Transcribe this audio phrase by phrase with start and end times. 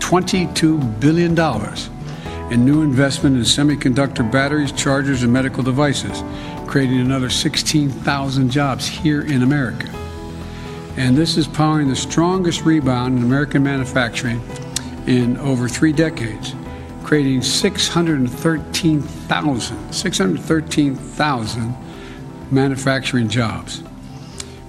[0.00, 1.38] $22 billion
[2.52, 6.22] in new investment in semiconductor batteries, chargers, and medical devices,
[6.66, 9.88] creating another 16,000 jobs here in America.
[10.96, 14.40] And this is powering the strongest rebound in American manufacturing
[15.06, 16.54] in over three decades,
[17.04, 21.74] creating 613,000 613,000
[22.50, 23.82] manufacturing jobs.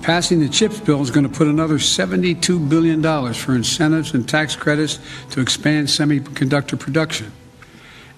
[0.08, 4.55] Passing the CHIPS bill is going to put another $72 billion for incentives and tax
[4.55, 4.99] credits
[5.31, 7.33] to expand semiconductor production.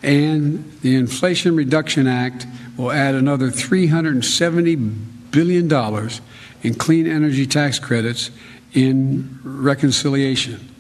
[0.04, 2.46] And the Inflation Reduction Act
[2.78, 6.10] will add another $370 billion
[6.62, 8.30] in clean energy tax credits
[8.74, 10.72] in reconciliation,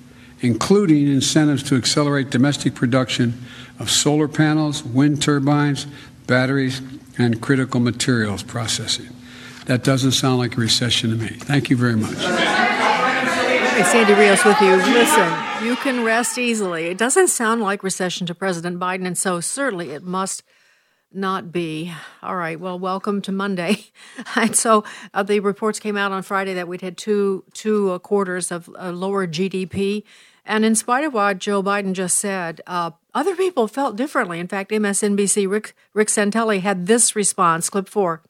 [0.41, 3.33] including incentives to accelerate domestic production
[3.79, 5.87] of solar panels, wind turbines,
[6.27, 6.83] batteries,
[7.17, 9.09] and critical materials processing.
[9.69, 11.27] That doesn't sound like a recession to me.
[11.27, 12.17] Thank you very much.
[12.17, 14.77] Hey, Sandy Rios with you.
[14.77, 15.31] Listen,
[15.63, 16.87] you can rest easily.
[16.87, 20.41] It doesn't sound like recession to President Biden, and so certainly it must
[21.13, 21.93] not be.
[22.23, 22.59] All right.
[22.59, 23.85] Well, welcome to Monday.
[24.35, 24.83] and so
[25.13, 28.71] uh, the reports came out on Friday that we'd had two two uh, quarters of
[28.75, 30.01] uh, lower GDP,
[30.47, 34.39] and in spite of what Joe Biden just said, uh, other people felt differently.
[34.39, 37.69] In fact, MSNBC Rick Rick Santelli had this response.
[37.69, 38.23] Clip four.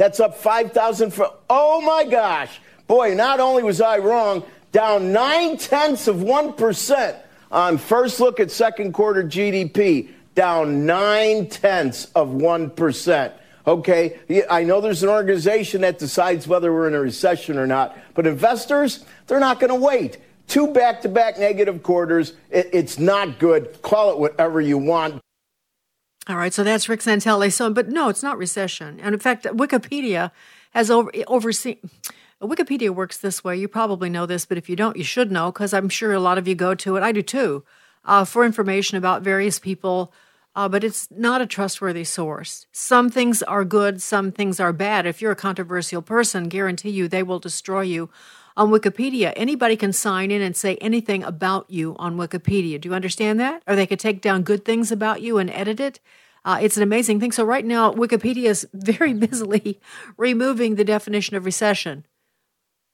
[0.00, 2.58] That's up 5,000 for, oh my gosh.
[2.86, 7.16] Boy, not only was I wrong, down nine tenths of 1%
[7.52, 13.32] on first look at second quarter GDP, down nine tenths of 1%.
[13.66, 17.94] Okay, I know there's an organization that decides whether we're in a recession or not,
[18.14, 20.16] but investors, they're not going to wait.
[20.46, 23.82] Two back to back negative quarters, it's not good.
[23.82, 25.20] Call it whatever you want.
[26.28, 27.52] All right, so that's Rick Santelli.
[27.52, 29.00] So, but no, it's not recession.
[29.00, 30.30] And in fact, Wikipedia
[30.72, 31.78] has over, overseen.
[32.42, 33.56] Wikipedia works this way.
[33.56, 36.20] You probably know this, but if you don't, you should know because I'm sure a
[36.20, 37.02] lot of you go to it.
[37.02, 37.64] I do too,
[38.04, 40.12] uh, for information about various people.
[40.56, 42.66] Uh, but it's not a trustworthy source.
[42.72, 45.06] Some things are good, some things are bad.
[45.06, 48.10] If you're a controversial person, guarantee you they will destroy you.
[48.56, 52.80] On Wikipedia, anybody can sign in and say anything about you on Wikipedia.
[52.80, 53.62] Do you understand that?
[53.66, 56.00] Or they could take down good things about you and edit it.
[56.44, 57.32] Uh, it's an amazing thing.
[57.32, 59.80] So, right now, Wikipedia is very busily
[60.16, 62.06] removing the definition of recession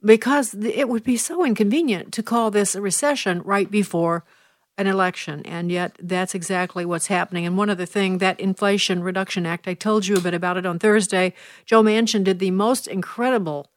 [0.05, 4.25] because it would be so inconvenient to call this a recession right before
[4.78, 5.41] an election.
[5.47, 7.47] And yet, that's exactly what's happening.
[7.47, 10.66] And one other thing, that Inflation Reduction Act, I told you a bit about it
[10.66, 11.33] on Thursday.
[11.65, 13.71] Joe Manchin did the most incredible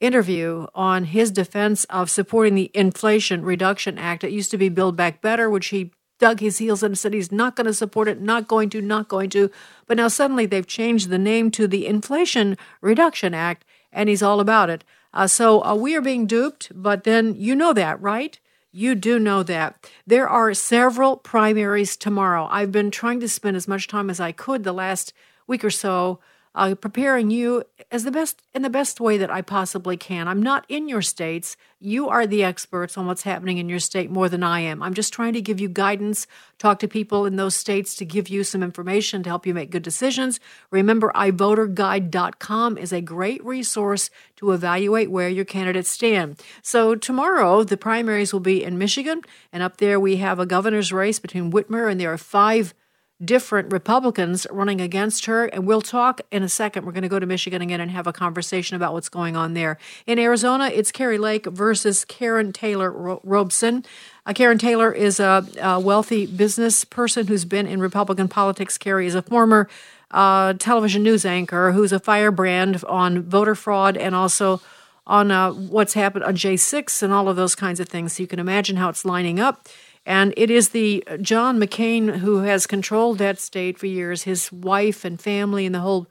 [0.00, 4.24] interview on his defense of supporting the Inflation Reduction Act.
[4.24, 7.14] It used to be Build Back Better, which he dug his heels in and said
[7.14, 9.50] he's not going to support it, not going to, not going to.
[9.86, 14.40] But now suddenly they've changed the name to the Inflation Reduction Act, and he's all
[14.40, 14.84] about it.
[15.12, 18.38] Uh, so uh, we are being duped, but then you know that, right?
[18.72, 19.90] You do know that.
[20.06, 22.46] There are several primaries tomorrow.
[22.50, 25.12] I've been trying to spend as much time as I could the last
[25.48, 26.20] week or so
[26.60, 30.28] uh, preparing you as the best in the best way that I possibly can.
[30.28, 31.56] I'm not in your states.
[31.80, 34.82] You are the experts on what's happening in your state more than I am.
[34.82, 36.26] I'm just trying to give you guidance,
[36.58, 39.70] talk to people in those states to give you some information to help you make
[39.70, 40.38] good decisions.
[40.70, 46.38] Remember, ivoterguide.com is a great resource to evaluate where your candidates stand.
[46.60, 50.92] So tomorrow, the primaries will be in Michigan, and up there we have a governor's
[50.92, 52.74] race between Whitmer, and there are five
[53.22, 55.46] different Republicans running against her.
[55.46, 56.86] And we'll talk in a second.
[56.86, 59.54] We're going to go to Michigan again and have a conversation about what's going on
[59.54, 59.78] there.
[60.06, 63.84] In Arizona, it's Kari Lake versus Karrin Taylor Robson.
[64.26, 68.78] Uh, Karrin Taylor is a, a, wealthy business person who's been in Republican politics.
[68.78, 69.68] Kari is a former
[70.10, 74.60] uh, television news anchor who's a firebrand on voter fraud and also
[75.06, 78.14] on uh, what's happened on J6 and all of those kinds of things.
[78.14, 79.68] So you can imagine how it's lining up.
[80.10, 85.04] And it is the John McCain who has controlled that state for years, his wife
[85.04, 86.08] and family and the whole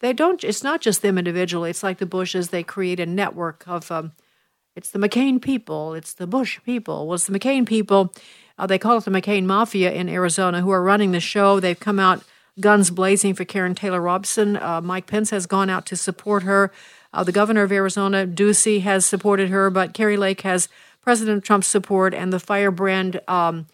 [0.00, 0.42] they don't.
[0.42, 1.68] It's not just them individually.
[1.68, 2.48] It's like the Bushes.
[2.48, 3.92] They create a network of.
[3.92, 4.12] Um,
[4.74, 5.92] it's the McCain people.
[5.92, 7.06] It's the Bush people.
[7.06, 8.14] Well, the McCain people?
[8.58, 11.60] Uh, they call it the McCain Mafia in Arizona, who are running the show.
[11.60, 12.24] They've come out
[12.58, 14.56] guns blazing for Karrin Taylor Robson.
[14.56, 16.72] Uh, Mike Pence has gone out to support her.
[17.12, 20.70] Uh, the governor of Arizona, Ducey, has supported her, but Kari Lake has
[21.02, 23.66] President Trump's support and the firebrand, um,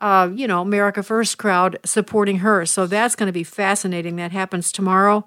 [0.00, 2.64] uh, you know, America First crowd supporting her.
[2.64, 4.16] So that's going to be fascinating.
[4.16, 5.26] That happens tomorrow.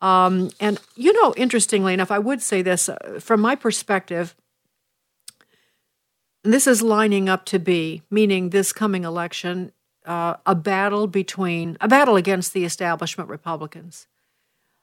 [0.00, 4.34] Um, and, you know, interestingly enough, I would say this uh, from my perspective,
[6.42, 9.72] this is lining up to be, meaning this coming election,
[10.04, 14.06] uh, a battle between, a battle against the establishment Republicans.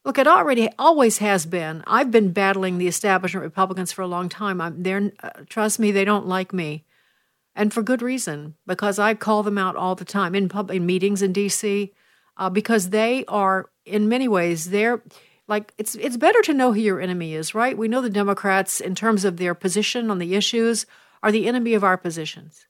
[0.06, 1.84] Look, it already always has been.
[1.88, 4.60] I've been battling the establishment Republicans for a long time.
[4.60, 5.12] I'm there.
[5.22, 6.84] Uh, trust me, they don't like me,
[7.56, 8.56] and for good reason.
[8.68, 11.94] Because I call them out all the time in pub in meetings in D.C.
[12.36, 15.02] Uh, because they are, in many ways, they're
[15.48, 17.78] like it's it's better to know who your enemy is, right?
[17.78, 20.86] We know the Democrats, in terms of their position on the issues,
[21.22, 22.68] are the enemy of our positions.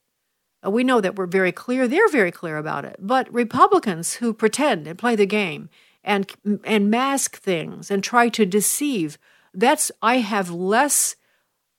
[0.66, 1.88] Uh, we know that we're very clear.
[1.88, 2.98] They're very clear about it.
[3.00, 5.70] But Republicans who pretend and play the game
[6.04, 6.32] and
[6.64, 9.18] and mask things and try to deceive.
[9.54, 11.16] That's I have less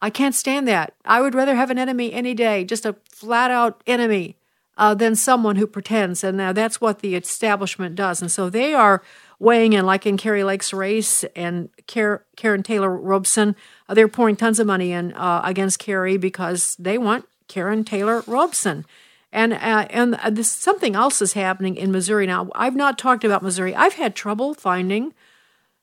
[0.05, 0.95] I can't stand that.
[1.07, 4.37] I would rather have an enemy any day, just a flat out enemy,
[4.77, 6.23] uh, than someone who pretends.
[6.23, 8.21] And now that's what the establishment does.
[8.21, 9.03] And so they are
[9.39, 13.57] weighing in, like in Kari Lake's race and Karrin Taylor Robson.
[13.89, 18.23] Uh, they're pouring tons of money in uh, against Kari because they want Karrin Taylor
[18.27, 18.85] Robson.
[19.35, 22.49] And uh, and uh, this something else is happening in Missouri now.
[22.55, 23.75] I've not talked about Missouri.
[23.75, 25.13] I've had trouble finding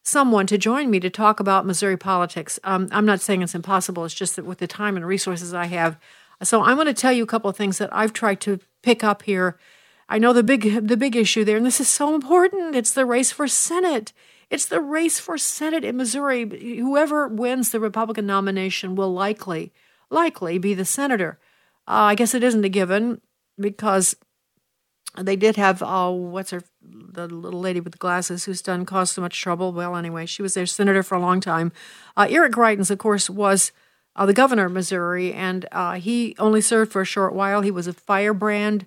[0.04, 2.62] someone to join me to talk about Missouri politics.
[2.64, 4.06] Um, I'm not saying it's impossible.
[4.06, 6.00] It's just that with the time and resources I have,
[6.42, 9.04] so I'm going to tell you a couple of things that I've tried to pick
[9.04, 9.60] up here.
[10.08, 12.74] I know the big the big issue there, and this is so important.
[12.74, 14.14] It's the race for Senate.
[14.50, 16.78] It's the race for Senate in Missouri.
[16.78, 19.74] Whoever wins the Republican nomination will likely
[20.10, 21.38] likely be the senator.
[21.86, 23.20] Uh, I guess it isn't a given
[23.60, 24.16] because
[25.18, 29.14] they did have uh, what's her the little lady with the glasses who's done caused
[29.14, 29.74] so much trouble.
[29.74, 31.72] Well, anyway, she was their senator for a long time.
[32.16, 33.72] Uh, Eric Greitens, of course, was
[34.16, 37.62] uh, the governor of Missouri, and uh, he only served for a short while.
[37.62, 38.86] He was a firebrand,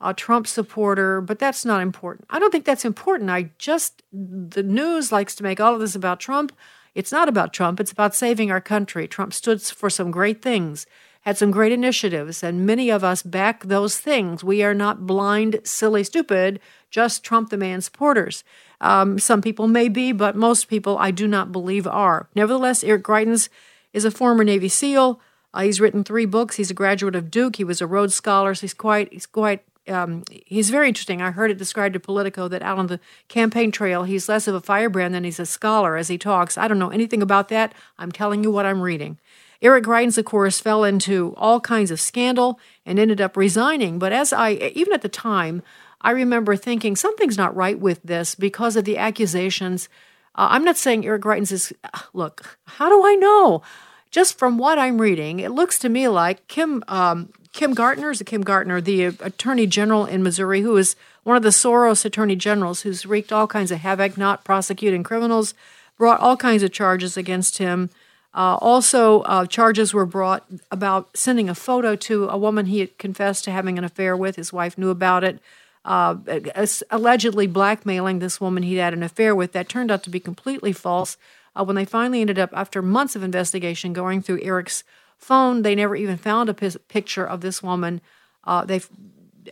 [0.00, 2.26] a Trump supporter, but that's not important.
[2.30, 3.30] I don't think that's important.
[3.30, 6.52] I just the news likes to make all of this about Trump.
[6.94, 7.80] It's not about Trump.
[7.80, 9.08] It's about saving our country.
[9.08, 10.86] Trump stood for some great things
[11.24, 14.44] had some great initiatives, and many of us back those things.
[14.44, 16.60] We are not blind, silly, stupid,
[16.90, 18.44] just Trump the man supporters.
[18.80, 22.28] Um, some people may be, but most people I do not believe are.
[22.34, 23.48] Nevertheless, Eric Greitens
[23.94, 25.18] is a former Navy SEAL.
[25.54, 26.56] Uh, he's written three books.
[26.56, 27.56] He's a graduate of Duke.
[27.56, 28.54] He was a Rhodes Scholar.
[28.54, 31.22] So he's quite he's quite um, he's very interesting.
[31.22, 34.54] I heard it described to Politico that out on the campaign trail, he's less of
[34.54, 36.58] a firebrand than he's a scholar as he talks.
[36.58, 37.74] I don't know anything about that.
[37.98, 39.18] I'm telling you what I'm reading.
[39.62, 43.98] Eric Greitens, of course, fell into all kinds of scandal and ended up resigning.
[43.98, 45.62] But as I, even at the time,
[46.00, 49.88] I remember thinking something's not right with this because of the accusations.
[50.34, 51.72] Uh, I'm not saying Eric Greitens is,
[52.12, 53.62] look, how do I know?
[54.10, 58.20] Just from what I'm reading, it looks to me like Kim um, Kim Gardner is
[58.20, 62.34] it Kim Gardner, the Attorney General in Missouri, who is one of the Soros Attorney
[62.34, 65.54] Generals, who's wreaked all kinds of havoc, not prosecuting criminals,
[65.96, 67.90] brought all kinds of charges against him.
[68.34, 72.98] Uh, also, uh, charges were brought about sending a photo to a woman he had
[72.98, 74.34] confessed to having an affair with.
[74.34, 75.38] His wife knew about it.
[75.84, 76.16] Uh,
[76.90, 79.52] allegedly blackmailing this woman he'd had an affair with.
[79.52, 81.16] That turned out to be completely false.
[81.54, 84.82] Uh, when they finally ended up, after months of investigation, going through Eric's
[85.16, 88.00] phone, they never even found a p- picture of this woman.
[88.42, 88.80] Uh, they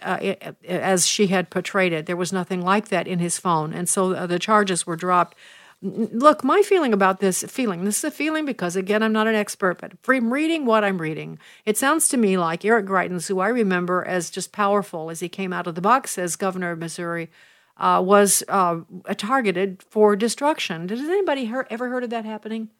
[0.00, 0.34] uh,
[0.66, 2.06] as she had portrayed it.
[2.06, 5.36] There was nothing like that in his phone, and so the charges were dropped
[5.82, 9.34] look, my feeling about this feeling, this is a feeling because, again, I'm not an
[9.34, 13.40] expert, but from reading what I'm reading, it sounds to me like Eric Greitens, who
[13.40, 16.78] I remember as just powerful as he came out of the box as governor of
[16.78, 17.30] Missouri,
[17.76, 18.80] uh, was uh,
[19.16, 20.88] targeted for destruction.
[20.88, 22.70] Has anybody heard, ever heard of that happening?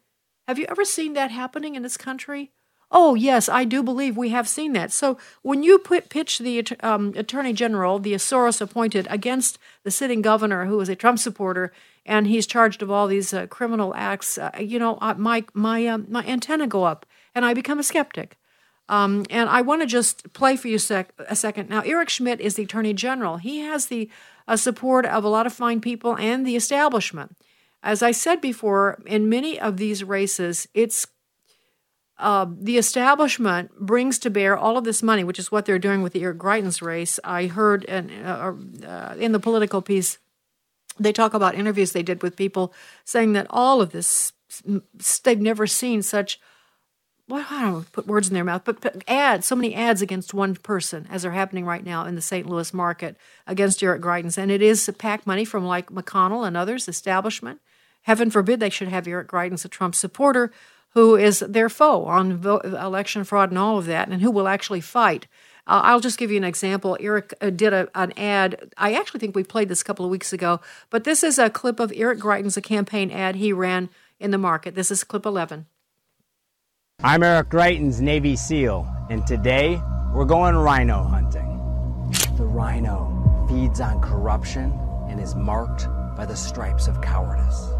[0.46, 2.52] Have you ever seen that happening in this country?
[2.94, 4.92] Oh, yes, I do believe we have seen that.
[4.92, 10.20] So when you put, pitch the um, Attorney General, the Soros appointed, against the sitting
[10.20, 11.72] governor, who is a Trump supporter,
[12.04, 15.86] and he's charged of all these uh, criminal acts, uh, you know, uh, my my
[15.86, 18.36] uh, my antenna go up, and I become a skeptic.
[18.88, 21.70] Um, and I want to just play for you sec- a second.
[21.70, 23.36] Now, Eric Schmitt is the Attorney General.
[23.36, 24.10] He has the
[24.46, 27.36] uh, support of a lot of fine people and the establishment.
[27.82, 31.06] As I said before, in many of these races, it's
[32.18, 36.02] uh, the establishment brings to bear all of this money, which is what they're doing
[36.02, 37.18] with the Eric Greitens race.
[37.24, 38.54] I heard in, uh,
[38.86, 40.18] uh, in the political piece
[40.98, 42.72] They talk about interviews they did with people
[43.04, 44.32] saying that all of this,
[45.24, 46.38] they've never seen such
[47.28, 50.34] well, I don't put words in their mouth, but, but ads, so many ads against
[50.34, 52.46] one person as are happening right now in the St.
[52.46, 54.36] Louis market against Eric Greitens.
[54.36, 57.60] And it is PAC money from like McConnell and others, establishment.
[58.02, 60.52] Heaven forbid they should have Eric Greitens, a Trump supporter,
[60.90, 64.80] who is their foe on election fraud and all of that, and who will actually
[64.80, 65.26] fight.
[65.66, 66.96] I'll just give you an example.
[67.00, 68.72] Eric uh, did a, an ad.
[68.76, 71.50] I actually think we played this a couple of weeks ago, but this is a
[71.50, 73.88] clip of Eric Greitens, a campaign ad he ran
[74.18, 74.74] in the market.
[74.74, 75.66] This is clip 11.
[77.04, 79.80] I'm Eric Greitens, Navy SEAL, and today
[80.12, 81.48] we're going rhino hunting.
[82.36, 84.72] The rhino feeds on corruption
[85.08, 87.72] and is marked by the stripes of cowardice.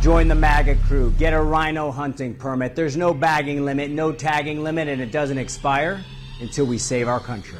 [0.00, 1.12] Join the MAGA crew.
[1.18, 2.76] Get a rhino hunting permit.
[2.76, 6.04] There's no bagging limit, no tagging limit, and it doesn't expire
[6.40, 7.58] until we save our country.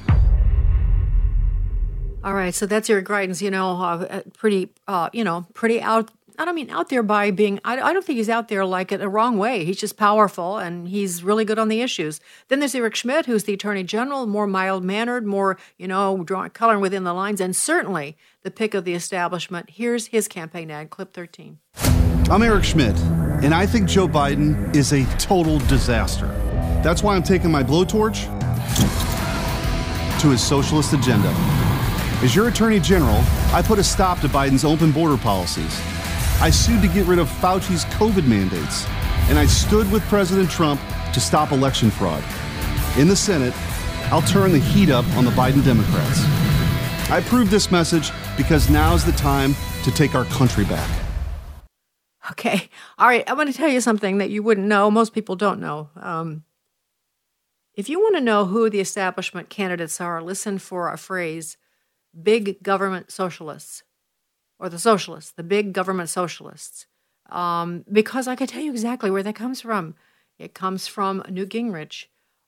[2.22, 3.42] All right, so that's Eric Greitens.
[3.42, 6.12] You know, uh, pretty, uh, you know, pretty out.
[6.38, 7.58] I don't mean out there by being.
[7.64, 9.64] I, I don't think he's out there like it the wrong way.
[9.64, 12.20] He's just powerful and he's really good on the issues.
[12.46, 16.50] Then there's Eric Schmitt, who's the Attorney General, more mild mannered, more you know, drawing
[16.50, 19.70] coloring within the lines, and certainly the pick of the establishment.
[19.70, 21.58] Here's his campaign ad, clip 13.
[22.30, 22.96] I'm Eric Schmitt,
[23.42, 26.26] and I think Joe Biden is a total disaster.
[26.82, 28.24] That's why I'm taking my blowtorch
[30.20, 31.28] to his socialist agenda.
[32.22, 33.20] As your Attorney General,
[33.52, 35.80] I put a stop to Biden's open border policies.
[36.40, 38.86] I sued to get rid of Fauci's COVID mandates,
[39.28, 40.80] and I stood with President Trump
[41.12, 42.22] to stop election fraud.
[42.96, 43.54] In the Senate,
[44.12, 46.37] I'll turn the heat up on the Biden Democrats.
[47.10, 50.88] I approve this message because now's the time to take our country back.
[52.30, 52.68] Okay.
[52.98, 53.28] All right.
[53.28, 54.90] I want to tell you something that you wouldn't know.
[54.90, 55.88] Most people don't know.
[55.96, 56.44] Um,
[57.74, 61.56] if you want to know who the establishment candidates are, listen for a phrase
[62.22, 63.84] big government socialists
[64.58, 66.86] or the socialists, the big government socialists.
[67.30, 69.94] Um, because I can tell you exactly where that comes from.
[70.38, 72.06] It comes from Newt Gingrich.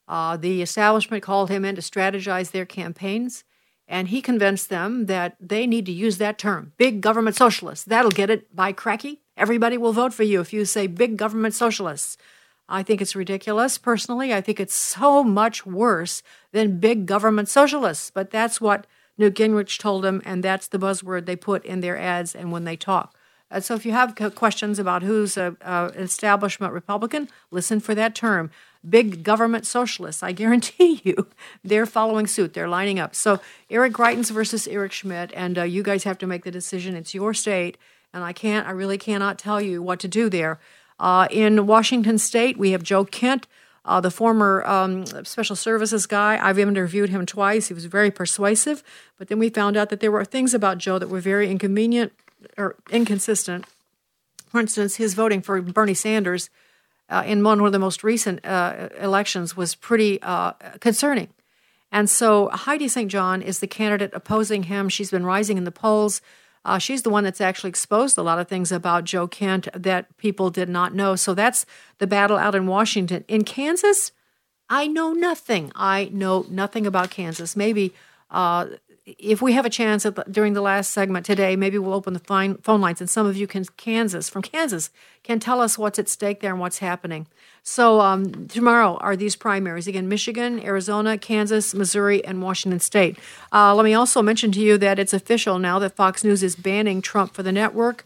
[0.09, 3.45] Uh, the establishment called him in to strategize their campaigns,
[3.91, 7.85] and he convinced them that they need to use that term, big government socialists.
[7.85, 9.21] That'll get it by cracky.
[9.37, 12.17] Everybody will vote for you if you say big government socialists.
[12.69, 13.79] I think it's ridiculous.
[13.79, 18.87] Personally, I think it's so much worse than big government socialists, but that's what
[19.19, 22.65] Newt Gingrich told them, and that's the buzzword they put in their ads and when
[22.65, 23.17] they talk.
[23.51, 28.15] And so if you have questions about who's a, a establishment Republican, listen for that
[28.15, 28.53] term.
[28.89, 30.23] Big government socialists.
[30.23, 31.29] I guarantee you,
[31.63, 32.55] they're following suit.
[32.55, 33.15] They're lining up.
[33.15, 36.97] So Eric Greitens versus Eric Schmitt, and uh, you guys have to make the decision.
[36.97, 37.77] It's your state,
[38.13, 38.67] and I can't.
[38.67, 40.59] I really cannot tell you what to do there.
[40.99, 43.47] Uh, in Washington State, we have Joe Kent
[43.85, 46.39] uh, the former um, special services guy.
[46.41, 47.69] I've interviewed him twice.
[47.69, 48.83] He was very persuasive,
[49.19, 52.13] but then we found out that there were things about Joe that were very inconvenient
[52.57, 53.65] or inconsistent.
[54.49, 56.51] For instance, his voting for Bernie Sanders
[57.11, 61.29] uh, in one of the most recent uh, elections was pretty uh, concerning.
[61.93, 63.11] And so Heidi St.
[63.11, 64.89] John is the candidate opposing him.
[64.89, 66.23] She's been rising in the polls.
[66.65, 70.17] Uh, she's the one that's actually exposed a lot of things about Joe Kent that
[70.19, 71.17] people did not know.
[71.17, 71.67] So that's
[71.99, 73.25] the battle out in Washington.
[73.29, 74.13] In Kansas,
[74.69, 75.73] I know nothing.
[75.75, 77.57] I know nothing about Kansas.
[77.57, 77.93] Maybe
[78.31, 78.67] uh,
[79.19, 82.21] if we have a chance the, during the last segment today, maybe we'll open the
[82.21, 84.91] fine, phone lines and some of you can Kansas from Kansas
[85.23, 87.27] can tell us what's at stake there and what's happening.
[87.63, 93.19] So um, tomorrow are these primaries again: Michigan, Arizona, Kansas, Missouri, and Washington State.
[93.53, 96.57] Uh, let me also mention to you that it's official now that Fox News is
[96.57, 98.05] banning Trump for the network.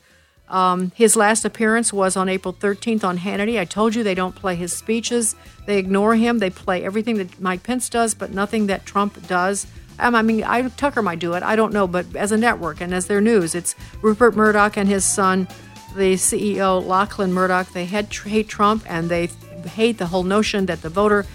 [0.49, 3.59] Um, his last appearance was on April 13th on Hannity.
[3.59, 6.39] I told you they don't play his speeches; they ignore him.
[6.39, 9.67] They play everything that Mike Pence does, but nothing that Trump does.
[9.99, 11.43] Um, I mean, I, Tucker might do it.
[11.43, 14.89] I don't know, but as a network and as their news, it's Rupert Murdoch and
[14.89, 15.47] his son
[15.95, 17.73] the CEO Lachlan Murdoch.
[17.73, 19.29] They hate Trump and they
[19.67, 21.27] hate the whole notion that the voter,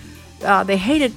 [0.44, 1.13] uh, they hate it.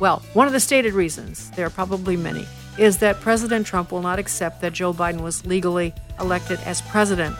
[0.00, 2.46] Well, one of the stated reasons, there are probably many,
[2.78, 7.36] is that President Trump will not accept that Joe Biden was legally elected as president.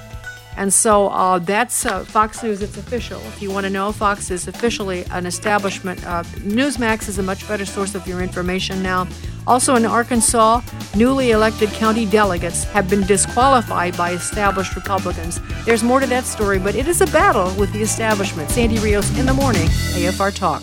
[0.58, 2.62] And so uh, that's uh, Fox News.
[2.62, 3.20] It's official.
[3.28, 6.04] If you want to know, Fox is officially an establishment.
[6.04, 9.06] Uh, Newsmax is a much better source of your information now.
[9.46, 10.60] Also in Arkansas,
[10.96, 15.40] newly elected county delegates have been disqualified by established Republicans.
[15.64, 18.50] There's more to that story, but it is a battle with the establishment.
[18.50, 20.62] Sandy Rios in the morning, AFR Talk.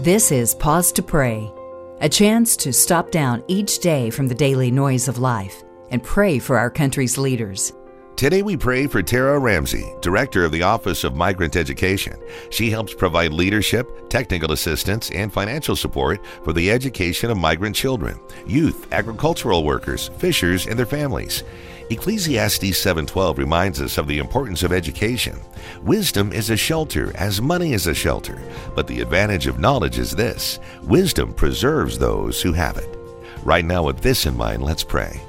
[0.00, 1.52] This is Pause to Pray,
[2.00, 6.38] a chance to stop down each day from the daily noise of life and pray
[6.38, 7.74] for our country's leaders.
[8.16, 12.18] Today we pray for Tara Ramsey, Director of the Office of Migrant Education.
[12.48, 18.18] She helps provide leadership, technical assistance, and financial support for the education of migrant children,
[18.46, 21.44] youth, agricultural workers, fishers, and their families.
[21.90, 25.40] Ecclesiastes 7:12 reminds us of the importance of education.
[25.82, 28.38] Wisdom is a shelter as money is a shelter,
[28.76, 32.96] but the advantage of knowledge is this: wisdom preserves those who have it.
[33.42, 35.20] Right now with this in mind, let's pray.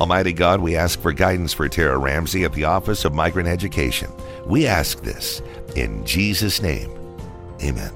[0.00, 4.10] Almighty God, we ask for guidance for Tara Ramsey at the Office of Migrant Education.
[4.44, 5.40] We ask this
[5.76, 6.90] in Jesus' name.
[7.62, 7.92] Amen.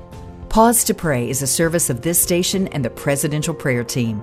[0.48, 4.22] Pause to Pray is a service of this station and the Presidential Prayer Team.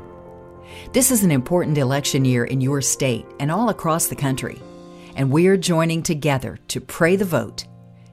[0.94, 4.62] This is an important election year in your state and all across the country,
[5.16, 7.66] and we're joining together to pray the vote.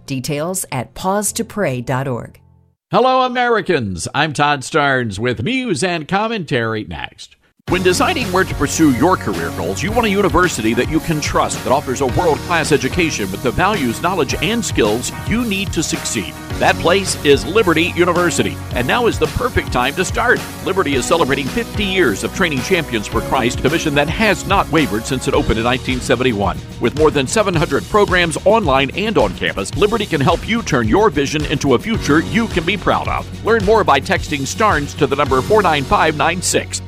[0.07, 2.41] Details at pausetopray.org.
[2.91, 4.09] Hello, Americans.
[4.15, 7.37] I'm Todd Starnes with news and commentary next.
[7.71, 11.21] When deciding where to pursue your career goals, you want a university that you can
[11.21, 15.73] trust that offers a world class education with the values, knowledge, and skills you need
[15.75, 16.35] to succeed.
[16.59, 20.41] That place is Liberty University, and now is the perfect time to start.
[20.65, 24.69] Liberty is celebrating 50 years of training champions for Christ, a mission that has not
[24.73, 26.59] wavered since it opened in 1971.
[26.81, 31.09] With more than 700 programs online and on campus, Liberty can help you turn your
[31.09, 33.45] vision into a future you can be proud of.
[33.45, 36.83] Learn more by texting STARNS to the number 49596.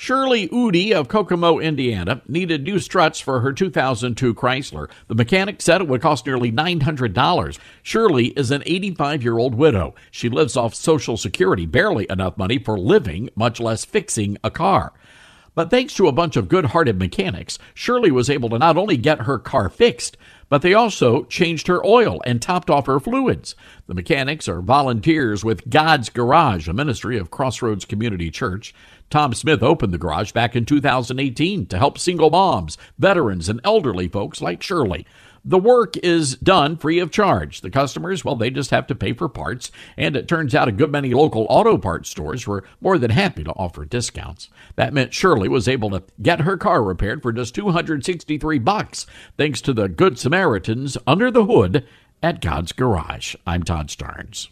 [0.00, 4.88] Shirley Udi of Kokomo, Indiana, needed new struts for her 2002 Chrysler.
[5.08, 7.58] The mechanic said it would cost nearly $900.
[7.82, 9.96] Shirley is an 85 year old widow.
[10.12, 14.92] She lives off Social Security, barely enough money for living, much less fixing a car.
[15.56, 18.96] But thanks to a bunch of good hearted mechanics, Shirley was able to not only
[18.96, 20.16] get her car fixed,
[20.48, 23.56] but they also changed her oil and topped off her fluids.
[23.88, 28.72] The mechanics are volunteers with God's Garage, a ministry of Crossroads Community Church.
[29.10, 34.08] Tom Smith opened the garage back in 2018 to help single moms, veterans, and elderly
[34.08, 35.06] folks like Shirley.
[35.44, 37.62] The work is done free of charge.
[37.62, 40.72] The customers, well, they just have to pay for parts, and it turns out a
[40.72, 44.50] good many local auto parts stores were more than happy to offer discounts.
[44.76, 49.06] That meant Shirley was able to get her car repaired for just 263 bucks,
[49.38, 51.86] thanks to the Good Samaritans under the hood
[52.22, 53.34] at God's Garage.
[53.46, 54.48] I'm Todd Starnes.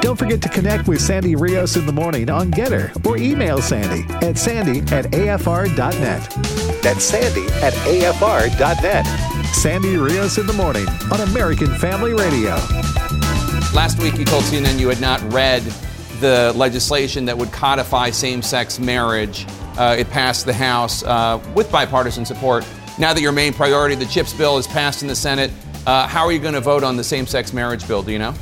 [0.00, 4.10] Don't forget to connect with Sandy Rios in the morning on Gettr or email Sandy
[4.24, 6.82] at sandy at afr.net.
[6.82, 9.06] That's sandy at afr.net.
[9.54, 12.54] Sandy Rios in the morning on American Family Radio.
[13.74, 15.62] Last week you told CNN you had not read
[16.20, 19.46] the legislation that would codify same sex marriage.
[19.76, 22.66] Uh, it passed the House uh, with bipartisan support.
[22.98, 25.50] Now that your main priority, the CHIPS bill, is passed in the Senate,
[25.86, 28.02] uh, how are you going to vote on the same sex marriage bill?
[28.02, 28.34] Do you know?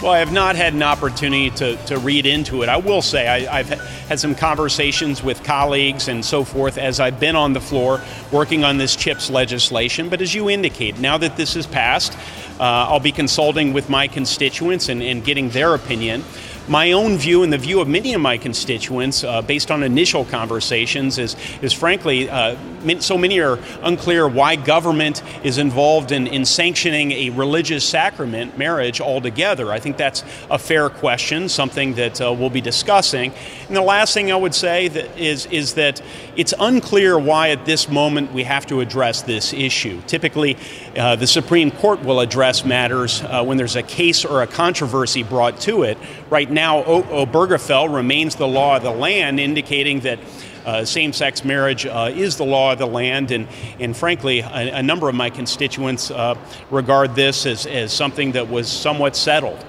[0.00, 2.68] Well, I have not had an opportunity to, to read into it.
[2.68, 7.18] I will say I, have had some conversations with colleagues and so forth as I've
[7.18, 10.08] been on the floor working on this CHIPS legislation.
[10.08, 12.12] But as you indicate, now that this is passed,
[12.60, 16.22] uh, I'll be consulting with my constituents and, and getting their opinion
[16.68, 20.24] my own view and the view of many of my constituents, uh, based on initial
[20.24, 22.56] conversations, is is frankly uh,
[23.00, 29.00] so many are unclear why government is involved in, in sanctioning a religious sacrament, marriage,
[29.00, 29.72] altogether.
[29.72, 33.32] I think that's a fair question, something that uh, we'll be discussing.
[33.66, 36.00] And the last thing I would say that is is that
[36.36, 40.00] it's unclear why at this moment we have to address this issue.
[40.06, 40.56] Typically,
[40.96, 45.22] uh, the Supreme Court will address matters uh, when there's a case or a controversy
[45.22, 45.98] brought to it.
[46.30, 50.18] Right now, o- Obergefell remains the law of the land, indicating that.
[50.66, 53.48] Uh, same sex marriage uh, is the law of the land, and,
[53.80, 56.34] and frankly, a, a number of my constituents uh,
[56.70, 59.64] regard this as, as something that was somewhat settled.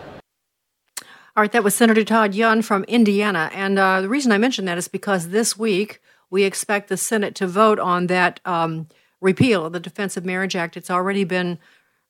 [1.38, 3.50] All right, that was Senator Todd Young from Indiana.
[3.54, 7.34] And uh, the reason I mention that is because this week we expect the Senate
[7.36, 8.89] to vote on that um,
[9.22, 10.76] repeal of the Defense of Marriage Act.
[10.76, 11.60] It's already been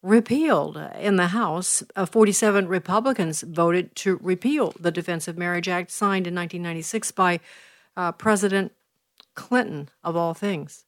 [0.01, 1.83] repealed in the House.
[1.95, 7.39] Uh, 47 Republicans voted to repeal the Defense of Marriage Act signed in 1996 by
[7.97, 8.71] uh, President
[9.35, 10.85] Clinton, of all things.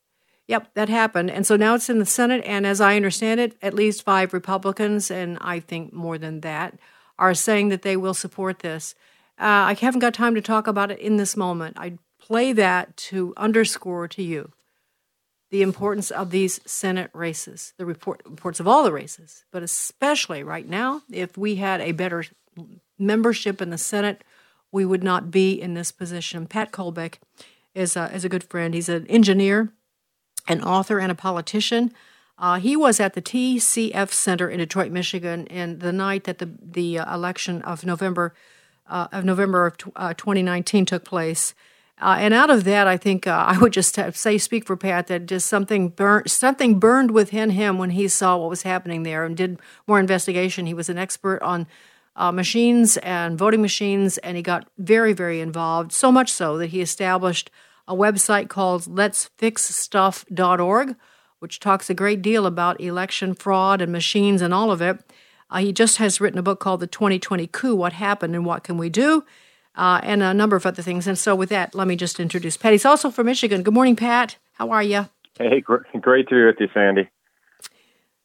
[0.48, 1.32] Yep, that happened.
[1.32, 2.44] And so now it's in the Senate.
[2.46, 6.78] And as I understand it, at least five Republicans, and I think more than that,
[7.18, 8.96] are saying that they will support this.
[9.40, 11.78] Uh, I haven't got time to talk about it in this moment.
[11.80, 14.52] I'd play that to underscore to you
[15.52, 20.44] the importance of these Senate races, the report, reports of all the races, but especially
[20.44, 22.24] right now, if we had a better
[22.98, 24.24] membership in the Senate,
[24.72, 26.48] we would not be in this position.
[26.48, 27.16] Pat Colbeck
[27.76, 28.74] is a, is a good friend.
[28.74, 29.74] He's an engineer,
[30.48, 31.94] an author, and a politician.
[32.38, 36.50] Uh, he was at the TCF Center in Detroit, Michigan, in the night that the
[36.60, 38.34] the uh, election of November
[38.90, 41.54] uh, of November of t- uh, 2019 took place.
[42.02, 45.08] Uh, and out of that, I think uh, I would just say, speak for Pat,
[45.08, 49.24] that just something burned, something burned within him when he saw what was happening there,
[49.24, 50.66] and did more investigation.
[50.66, 51.68] He was an expert on
[52.34, 55.92] machines and voting machines, and he got very, very involved.
[55.92, 57.52] So much so that he established
[57.88, 60.96] a website called Let'sFixStuff.org
[61.42, 65.00] which talks a great deal about election fraud and machines and all of it.
[65.50, 68.64] Uh, he just has written a book called The 2020 Coup What Happened and What
[68.64, 69.26] Can We Do?
[69.82, 71.08] Uh, and a number of other things.
[71.08, 72.72] And so, with that, let me just introduce Pat.
[72.72, 73.64] He's also from Michigan.
[73.64, 74.38] Good morning, Pat.
[74.54, 75.10] How are you?
[75.40, 77.10] Hey, great to be with you, Sandy.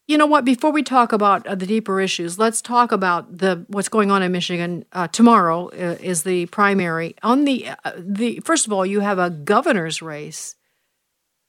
[0.07, 0.45] You know what?
[0.45, 4.23] Before we talk about uh, the deeper issues, let's talk about the what's going on
[4.23, 4.85] in Michigan.
[4.93, 7.17] Uh, tomorrow uh, is the primary.
[7.23, 10.57] On the uh, the first of all, you have a governor's race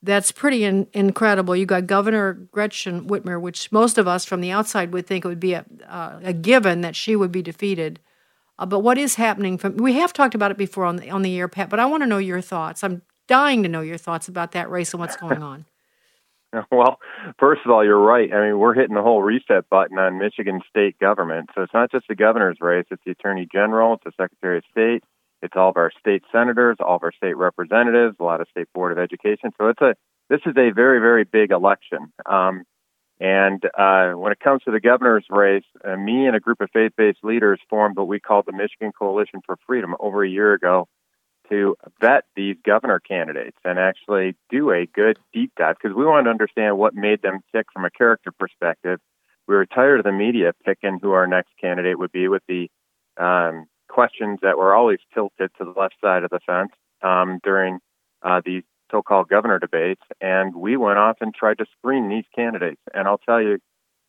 [0.02, 1.54] that's pretty in, incredible.
[1.54, 5.28] You got Governor Gretchen Whitmer, which most of us from the outside would think it
[5.28, 8.00] would be a, uh, a given that she would be defeated.
[8.60, 11.22] Uh, but what is happening from we have talked about it before on the on
[11.22, 11.70] the air, Pat.
[11.70, 12.84] But I want to know your thoughts.
[12.84, 15.66] I'm dying to know your thoughts about that race and what's going on.
[16.72, 17.00] Well,
[17.40, 18.32] first of all, you're right.
[18.34, 21.50] I mean, we're hitting the whole reset button on Michigan state government.
[21.56, 24.64] So it's not just the governor's race; it's the attorney general, it's the secretary of
[24.72, 25.04] state,
[25.42, 28.72] it's all of our state senators, all of our state representatives, a lot of state
[28.74, 29.52] board of education.
[29.58, 29.96] So it's a
[30.30, 32.12] this is a very very big election.
[32.26, 32.64] Um,
[33.20, 36.70] and uh, when it comes to the governor's race, uh, me and a group of
[36.72, 40.88] faith-based leaders formed what we called the Michigan Coalition for Freedom over a year ago
[41.50, 46.26] to vet these governor candidates and actually do a good deep dive because we wanted
[46.26, 49.00] to understand what made them tick from a character perspective.
[49.48, 52.70] We were tired of the media picking who our next candidate would be with the
[53.18, 57.80] um, questions that were always tilted to the left side of the fence um, during
[58.22, 62.82] uh, these so-called governor debates, and we went off and tried to screen these candidates.
[62.94, 63.60] And I'll tell you,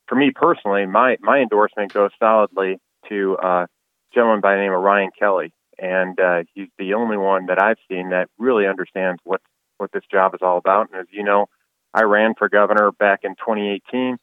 [0.07, 3.69] for me personally, my my endorsement goes solidly to uh, a
[4.15, 7.79] gentleman by the name of Ryan Kelly, and uh, he's the only one that I've
[7.89, 9.41] seen that really understands what
[9.79, 10.91] what this job is all about.
[10.91, 11.47] And as you know,
[11.95, 14.19] I ran for governor back in 2018.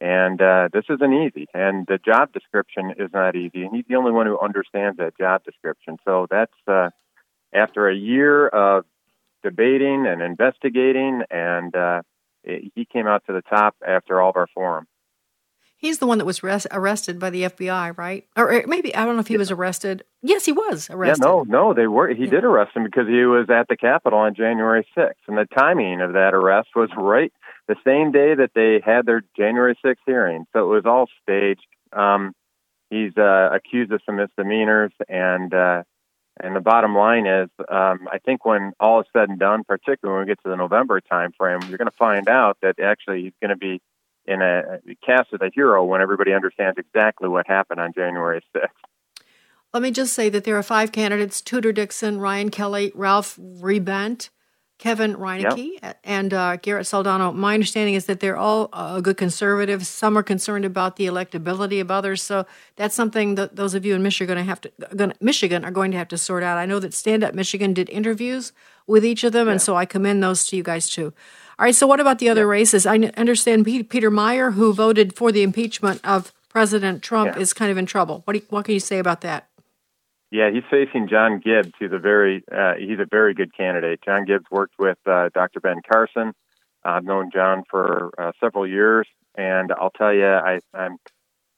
[0.00, 3.62] And uh, this isn't easy, and the job description is not easy.
[3.62, 5.96] And he's the only one who understands that job description.
[6.04, 6.90] So that's uh,
[7.54, 8.84] after a year of
[9.44, 12.02] debating and investigating, and uh,
[12.42, 14.86] it, he came out to the top after all of our forum.
[15.76, 18.26] He's the one that was res- arrested by the FBI, right?
[18.36, 20.02] Or, maybe I don't know if he was arrested.
[20.22, 21.22] Yes, he was arrested.
[21.22, 22.08] Yeah, no, no, they were.
[22.08, 22.30] He yeah.
[22.30, 26.00] did arrest him because he was at the Capitol on January 6th, and the timing
[26.00, 27.32] of that arrest was right
[27.68, 30.46] the same day that they had their January 6th hearing.
[30.52, 31.66] So it was all staged.
[31.92, 32.32] Um,
[32.90, 35.82] he's uh, accused of some misdemeanors, and uh,
[36.40, 40.18] and the bottom line is, um, I think when all is said and done, particularly
[40.18, 43.32] when we get to the November timeframe, you're going to find out that actually he's
[43.40, 43.80] going to be
[44.26, 48.68] in a cast as a hero when everybody understands exactly what happened on January 6th.
[49.72, 54.30] Let me just say that there are five candidates: Tudor Dixon, Ryan Kelly, Ralph Rebandt,
[54.78, 55.98] Kevin Reinecke yep.
[56.04, 57.34] and uh, Garrett Soldano.
[57.34, 59.88] My understanding is that they're all uh, good conservatives.
[59.88, 62.22] Some are concerned about the electability of others.
[62.22, 62.44] So
[62.76, 65.96] that's something that those of you in Michigan have to gonna, Michigan are going to
[65.96, 66.58] have to sort out.
[66.58, 68.52] I know that Stand Up Michigan did interviews
[68.86, 69.52] with each of them, yeah.
[69.52, 71.12] and so I commend those to you guys too.
[71.58, 71.74] All right.
[71.74, 72.84] So what about the other races?
[72.84, 77.40] I understand Peter Meijer, who voted for the impeachment of President Trump, yeah.
[77.40, 78.22] is kind of in trouble.
[78.24, 79.48] What, you, what can you say about that?
[80.34, 84.00] Yeah, he's facing John Gibbs, who's a very uh, he's a very good candidate.
[84.04, 85.60] John Gibbs worked with uh, Dr.
[85.60, 86.32] Ben Carson.
[86.84, 90.96] I've known John for uh, several years, and I'll tell you, I, I'm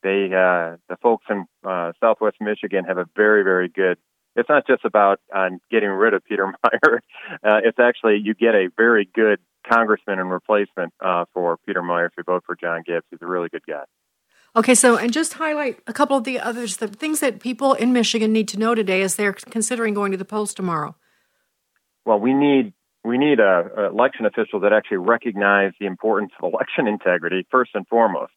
[0.03, 3.97] they uh, the folks in uh, Southwest Michigan have a very very good.
[4.37, 6.99] It's not just about uh, getting rid of Peter Meijer.
[7.33, 9.39] Uh, it's actually you get a very good
[9.73, 13.07] congressman and replacement uh, for Peter Meijer if you vote for John Gibbs.
[13.11, 13.85] He's a really good guy.
[14.57, 17.93] Okay, so and just highlight a couple of the others, the things that people in
[17.93, 20.97] Michigan need to know today as they're considering going to the polls tomorrow.
[22.07, 22.73] Well, we need
[23.05, 27.73] we need a, a election official that actually recognize the importance of election integrity first
[27.75, 28.33] and foremost.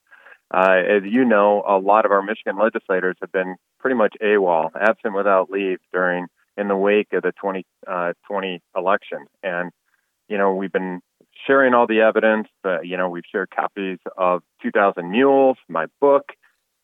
[0.53, 4.71] Uh, as you know, a lot of our Michigan legislators have been pretty much AWOL,
[4.75, 6.27] absent without leave during
[6.57, 9.71] in the wake of the 2020 uh, election, and
[10.27, 10.99] you know we've been
[11.45, 12.47] sharing all the evidence.
[12.83, 16.31] You know, we've shared copies of 2,000 Mules, my book.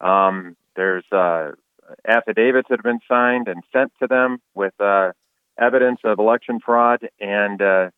[0.02, 1.52] Um, there's uh,
[2.08, 5.12] affidavits that have been signed and sent to them with uh,
[5.60, 7.90] evidence of election fraud, and uh,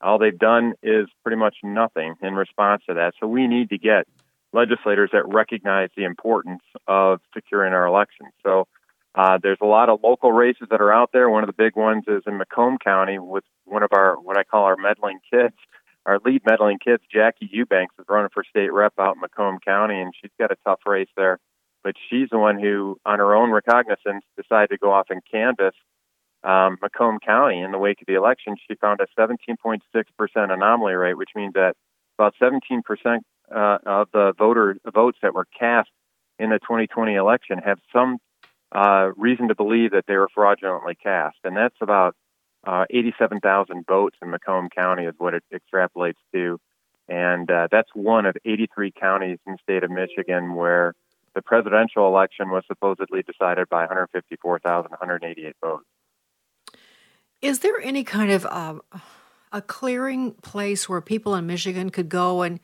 [0.00, 3.14] all they've done is pretty much nothing in response to that.
[3.20, 4.06] So we need to get
[4.52, 8.30] legislators that recognize the importance of securing our elections.
[8.44, 8.66] So
[9.14, 11.28] uh, there's a lot of local races that are out there.
[11.30, 14.44] One of the big ones is in Macomb County with one of our what I
[14.44, 15.54] call our meddling kids
[16.06, 20.00] our lead meddling kids, Jacky Eubanks, is running for state rep out in Macomb County,
[20.00, 21.38] and she's got a tough race there.
[21.82, 25.74] But she's the one who, on her own recognizance, decided to go off and canvass
[26.44, 28.56] um, Macomb County in the wake of the election.
[28.68, 29.80] She found a 17.6%
[30.34, 31.74] anomaly rate, which means that
[32.18, 32.82] about 17%
[33.54, 35.90] uh, of the voter votes that were cast
[36.38, 38.18] in the 2020 election have some
[38.72, 42.14] uh, reason to believe that they were fraudulently cast, and that's about
[42.66, 46.58] uh, 87,000 votes in Macomb County is what it extrapolates to.
[47.08, 50.94] And uh, that's one of 83 counties in the state of Michigan where
[51.34, 55.84] the presidential election was supposedly decided by 154,188 votes.
[57.42, 58.78] Is there any kind of uh,
[59.52, 62.58] a clearing place where people in Michigan could go and,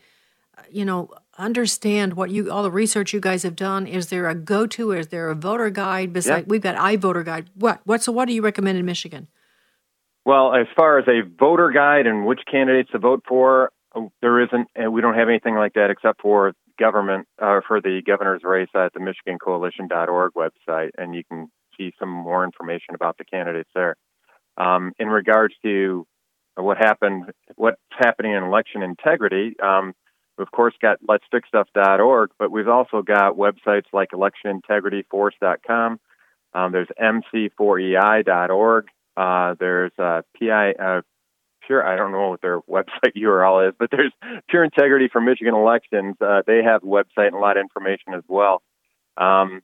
[0.58, 3.86] uh, you know, understand what you all the research you guys have done?
[3.86, 4.92] Is there a go to?
[4.92, 6.12] Is there a voter guide?
[6.12, 6.50] Besides, yeah.
[6.50, 7.50] we've got iVoter guide.
[7.54, 7.80] What?
[7.84, 8.02] What?
[8.02, 9.28] So, what do you recommend in Michigan?
[10.24, 13.70] Well, as far as a voter guide and which candidates to vote for,
[14.20, 18.02] there isn't, and we don't have anything like that except for government uh, for the
[18.06, 23.24] governor's race at the MichiganCoalition.org website, and you can see some more information about the
[23.24, 23.96] candidates there.
[24.56, 26.06] Um, in regards to
[26.56, 29.92] what happened, what's happening in election integrity, um,
[30.38, 36.00] we've of course got let'sfixstuff.org, but we've also got websites like electionintegrityforce.com.
[36.54, 38.86] Um, there's mc4ei.org.
[39.16, 41.02] Uh, there's uh, PI, uh,
[41.66, 44.12] pure, I don't know what their website URL is, but there's
[44.48, 46.16] Pure Integrity for Michigan Elections.
[46.20, 48.62] Uh, they have a website and a lot of information as well.
[49.16, 49.62] Um,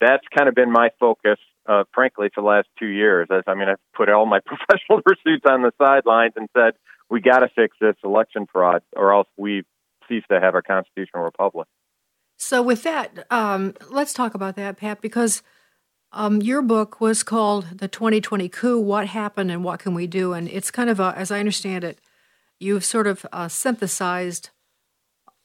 [0.00, 3.28] that's kind of been my focus, uh, frankly, for the last two years.
[3.30, 6.74] As, I mean, I've put all my professional pursuits on the sidelines and said,
[7.10, 9.62] we got to fix this election fraud or else we
[10.08, 11.66] cease to have our constitutional republic.
[12.36, 15.42] So, with that, um, let's talk about that, Pat, because–
[16.12, 20.32] um, your book was called The 2020 Coup What Happened and What Can We Do?
[20.32, 21.98] And it's kind of a, as I understand it,
[22.58, 24.50] you've sort of uh, synthesized.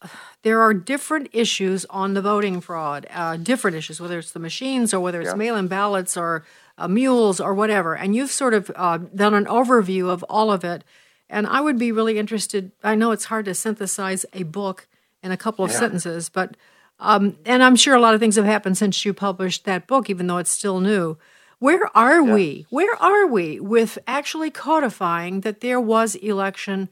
[0.44, 4.94] There are different issues on the voting fraud, uh, different issues, whether it's the machines
[4.94, 5.36] or whether it's yeah.
[5.36, 6.44] mail in ballots or
[6.78, 7.96] uh, mules or whatever.
[7.96, 10.84] And you've sort of uh, done an overview of all of it.
[11.30, 12.74] And I would be really interested.
[12.84, 14.90] I know it's hard to synthesize a book
[15.24, 15.80] in a couple of yeah.
[15.80, 16.58] sentences, but
[17.00, 20.10] um, and I'm sure a lot of things have happened since you published that book,
[20.10, 21.18] even though it's still new.
[21.60, 22.34] Where are yeah.
[22.34, 22.66] we?
[22.70, 26.90] Where are we with actually codifying that there was election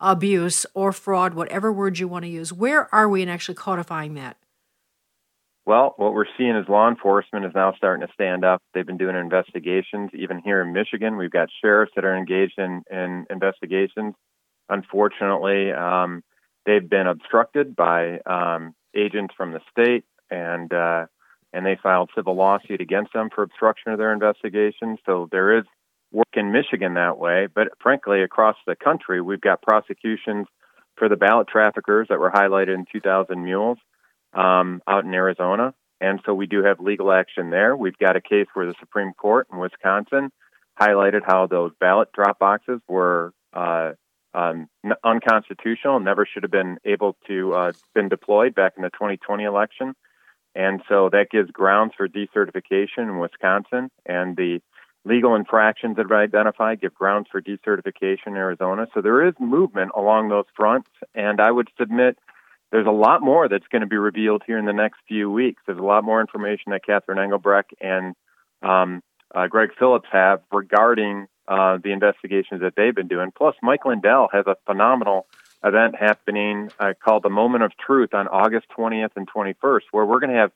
[0.00, 2.52] abuse or fraud, whatever word you want to use?
[2.52, 4.36] Where are we in actually codifying that?
[5.64, 8.60] Well, what we're seeing is law enforcement is now starting to stand up.
[8.74, 10.10] They've been doing investigations.
[10.12, 14.14] Even here in Michigan, we've got sheriffs that are engaged in, in investigations.
[14.68, 16.22] Unfortunately, um,
[16.66, 21.06] they've been obstructed by um, agents from the state, and uh,
[21.52, 24.96] and they filed civil lawsuit against them for obstruction of their investigation.
[25.04, 25.64] So there is
[26.10, 30.46] work in Michigan that way, but frankly, across the country, we've got prosecutions
[30.96, 33.78] for the ballot traffickers that were highlighted in 2,000 Mules
[34.34, 35.74] um, out in Arizona.
[36.00, 37.76] And so we do have legal action there.
[37.76, 40.30] We've got a case where the Supreme Court in Wisconsin
[40.80, 43.92] highlighted how those ballot drop boxes were uh,
[44.34, 44.68] um,
[45.04, 49.94] unconstitutional, never should have been able to uh, been deployed back in the 2020 election,
[50.54, 54.60] and so that gives grounds for decertification in Wisconsin, and the
[55.04, 58.86] legal infractions that are identified give grounds for decertification in Arizona.
[58.94, 62.18] So there is movement along those fronts, and I would submit
[62.70, 65.62] there's a lot more that's going to be revealed here in the next few weeks.
[65.66, 68.14] There's a lot more information that Catherine Engelbrecht and
[68.62, 69.02] um,
[69.34, 73.32] uh, Greg Phillips have regarding uh, the investigations that they've been doing.
[73.36, 75.26] Plus, Mike Lindell has a phenomenal
[75.64, 80.20] event happening uh, called the Moment of Truth on August 20th and 21st, where we're
[80.20, 80.52] going to have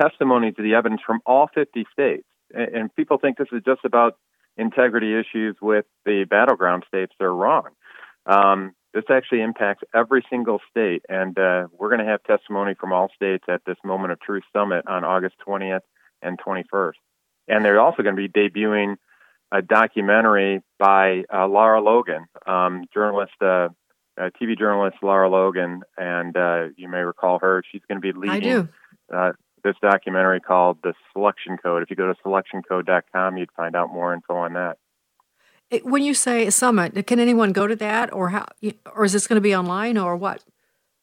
[0.00, 2.26] testimony to the evidence from all 50 states.
[2.52, 4.16] And, and people think this is just about
[4.56, 7.12] integrity issues with the battleground states.
[7.18, 7.68] They're wrong.
[8.26, 12.92] Um, this actually impacts every single state, and uh, we're going to have testimony from
[12.92, 15.82] all states at this Moment of Truth Summit on August 20th
[16.22, 16.94] and 21st.
[17.46, 18.96] And they're also going to be debuting
[19.52, 23.68] a documentary by uh, Lara Logan, um, journalist, uh,
[24.20, 27.62] uh, TV journalist Laura Logan, and uh, you may recall her.
[27.70, 28.68] She's going to be leading I do.
[29.12, 29.32] Uh,
[29.64, 31.82] this documentary called The Selection Code.
[31.82, 34.78] If you go to selectioncode.com, you'd find out more info on that.
[35.70, 38.46] It, when you say summit, can anyone go to that, or how,
[38.94, 40.44] or is this going to be online, or what?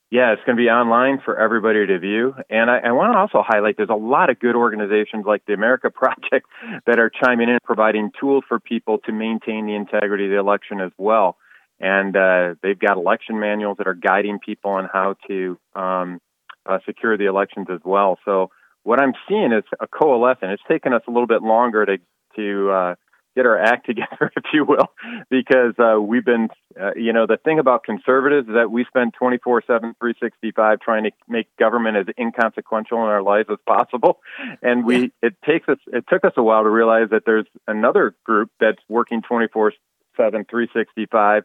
[0.09, 2.33] Yeah, it's going to be online for everybody to view.
[2.49, 5.53] And I, I want to also highlight there's a lot of good organizations like the
[5.53, 6.47] America Project
[6.85, 10.79] that are chiming in, providing tools for people to maintain the integrity of the election
[10.79, 11.35] as well.
[11.79, 16.21] And uh, they've got election manuals that are guiding people on how to um,
[16.65, 18.17] uh, secure the elections as well.
[18.23, 18.49] So
[18.83, 20.53] what I'm seeing is a coalescence.
[20.53, 21.97] It's taken us a little bit longer to
[22.35, 22.95] to uh,
[23.37, 24.91] get our act together, if you will,
[25.29, 29.13] because uh, we've been, uh, you know, the thing about conservatives is that we spend
[29.13, 34.19] 24 7, 365 trying to make government as inconsequential in our lives as possible.
[34.61, 38.15] And we, it takes us, it took us a while to realize that there's another
[38.25, 39.73] group that's working 24
[40.17, 41.43] 7, 365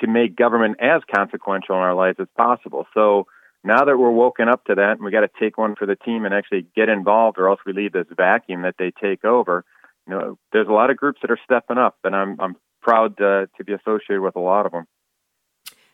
[0.00, 2.86] to make government as consequential in our lives as possible.
[2.94, 3.26] So,
[3.66, 5.96] now that we're woken up to that and we got to take one for the
[5.96, 9.64] team and actually get involved or else we leave this vacuum that they take over
[10.06, 13.16] you know, there's a lot of groups that are stepping up, and I'm I'm proud
[13.16, 14.86] to, to be associated with a lot of them.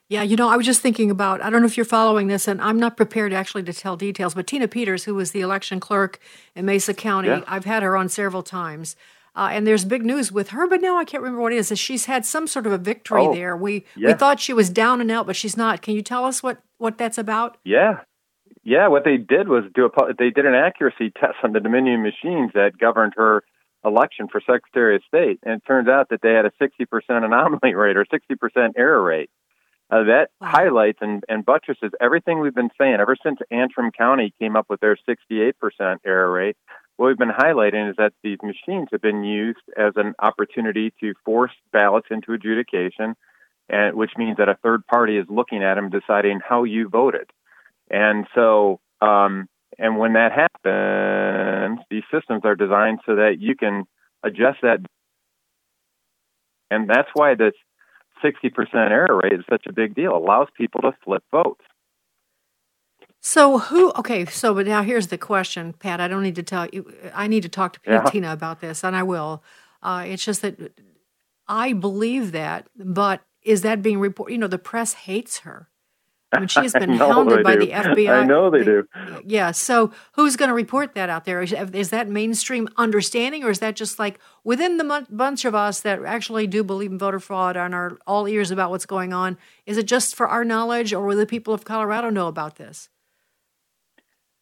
[0.09, 2.49] Yeah, you know, I was just thinking about, I don't know if you're following this,
[2.49, 5.79] and I'm not prepared actually to tell details, but Tina Peters, who was the election
[5.79, 6.19] clerk
[6.57, 7.45] in Mesa County, yeah.
[7.47, 8.97] I've had her on several times.
[9.37, 11.79] Uh, and there's big news with her, but now I can't remember what it is.
[11.79, 13.57] She's had some sort of a victory oh, there.
[13.57, 14.09] We yeah.
[14.09, 15.83] we thought she was down and out, but she's not.
[15.83, 17.57] Can you tell us what, what that's about?
[17.65, 18.01] Yeah,
[18.65, 18.89] yeah.
[18.89, 22.51] What they did was do a they did an accuracy test on the Dominion machines
[22.55, 23.45] that governed her
[23.85, 27.75] election for Secretary of State, and it turns out that they had a 60% anomaly
[27.75, 29.31] rate or 60% error rate.
[29.91, 30.49] Uh, that wow.
[30.49, 34.81] highlights and, and buttresses everything we've been saying ever since Antrim County came up with
[34.81, 35.53] their 68%
[36.05, 36.57] error rate.
[36.97, 41.15] What we've been highlighting is that these machines have been used as an opportunity to
[41.25, 43.17] force ballots into adjudication,
[43.69, 47.31] and which means that a third party is looking at them, deciding how you voted.
[47.91, 50.63] And so um, and when that happens,
[51.91, 53.85] these systems are designed so that you can
[54.23, 54.79] adjust that.
[56.71, 57.55] And that's why this
[58.25, 60.13] 60% error rate is such a big deal.
[60.13, 61.65] It allows people to flip votes.
[63.21, 63.93] So who?
[63.93, 66.01] Okay, so but now here's the question, Pat.
[66.01, 66.91] I don't need to tell you.
[67.15, 68.03] I need to talk to yeah.
[68.05, 69.43] Tina about this, and I will.
[69.83, 70.73] Uh, it's just that
[71.47, 74.33] I believe that, but is that being reported?
[74.33, 75.69] You know, the press hates her.
[76.33, 77.61] I mean, she has been hounded by do.
[77.61, 78.23] the FBI.
[78.23, 78.87] I know they do.
[79.25, 79.51] Yeah.
[79.51, 81.43] So who's going to report that out there?
[81.43, 85.81] Is, is, that mainstream understanding, or is that just like within the bunch of us
[85.81, 89.37] that actually do believe in voter fraud and are all ears about what's going on?
[89.67, 92.89] Is it just for our knowledge, or will the people of Colorado know about this?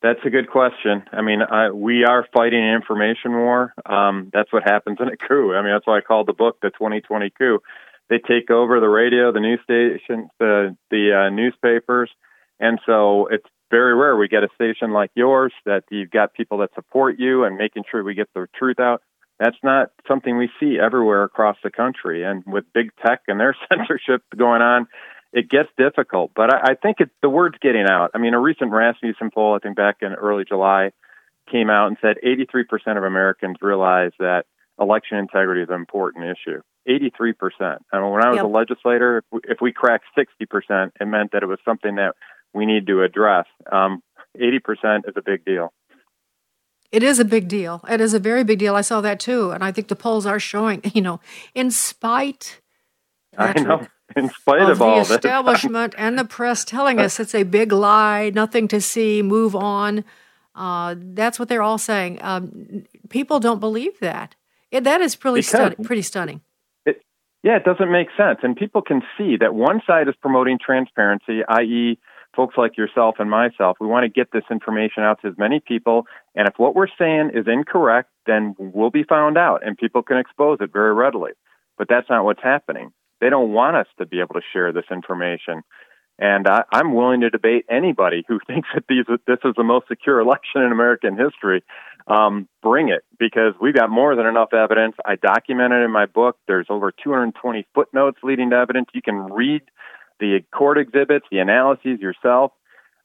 [0.00, 1.02] That's a good question.
[1.10, 3.74] I mean, I, we are fighting an information war.
[3.84, 5.54] Um, that's what happens in a coup.
[5.54, 7.60] I mean, that's why I called the book the 2020 coup
[8.08, 12.10] they take over the radio, the news stations, the the uh, newspapers,
[12.58, 16.58] and so it's very rare we get a station like yours that you've got people
[16.58, 19.02] that support you and making sure we get the truth out.
[19.38, 23.56] That's not something we see everywhere across the country, and with big tech and their
[23.68, 24.88] censorship going on,
[25.32, 26.32] it gets difficult.
[26.34, 28.10] But I, I think it's the word's getting out.
[28.14, 30.90] I mean, a recent Rasmussen poll, I think back in early July,
[31.50, 34.44] came out and said 83% of Americans realize that
[34.80, 36.60] election integrity is an important issue.
[36.88, 37.78] 83%.
[37.92, 38.44] I mean, when I was yep.
[38.44, 42.14] a legislator, if we, if we cracked 60%, it meant that it was something that
[42.54, 43.46] we need to address.
[43.70, 44.02] Um,
[44.40, 45.72] 80% is a big deal.
[46.90, 47.84] It is a big deal.
[47.90, 48.74] It is a very big deal.
[48.74, 49.50] I saw that too.
[49.50, 51.20] And I think the polls are showing, you know,
[51.54, 52.60] in spite
[53.36, 53.86] I know.
[54.16, 57.72] In spite of, of all the establishment and the press telling us it's a big
[57.72, 60.04] lie, nothing to see, move on.
[60.54, 62.18] Uh, that's what they're all saying.
[62.22, 64.34] Um, people don't believe that.
[64.70, 65.42] It, that is pretty,
[65.82, 66.40] pretty stunning.
[67.42, 68.40] Yeah, it doesn't make sense.
[68.42, 71.98] And people can see that one side is promoting transparency, i.e.,
[72.34, 73.78] folks like yourself and myself.
[73.80, 76.06] We want to get this information out to as many people.
[76.34, 80.18] And if what we're saying is incorrect, then we'll be found out and people can
[80.18, 81.32] expose it very readily.
[81.78, 82.92] But that's not what's happening.
[83.20, 85.62] They don't want us to be able to share this information.
[86.18, 89.88] And I, I'm willing to debate anybody who thinks that these, this is the most
[89.88, 91.62] secure election in American history
[92.08, 94.96] um, bring it because we've got more than enough evidence.
[95.04, 96.38] I documented in my book.
[96.46, 98.88] There's over 220 footnotes leading to evidence.
[98.94, 99.62] You can read
[100.18, 102.52] the court exhibits, the analyses yourself.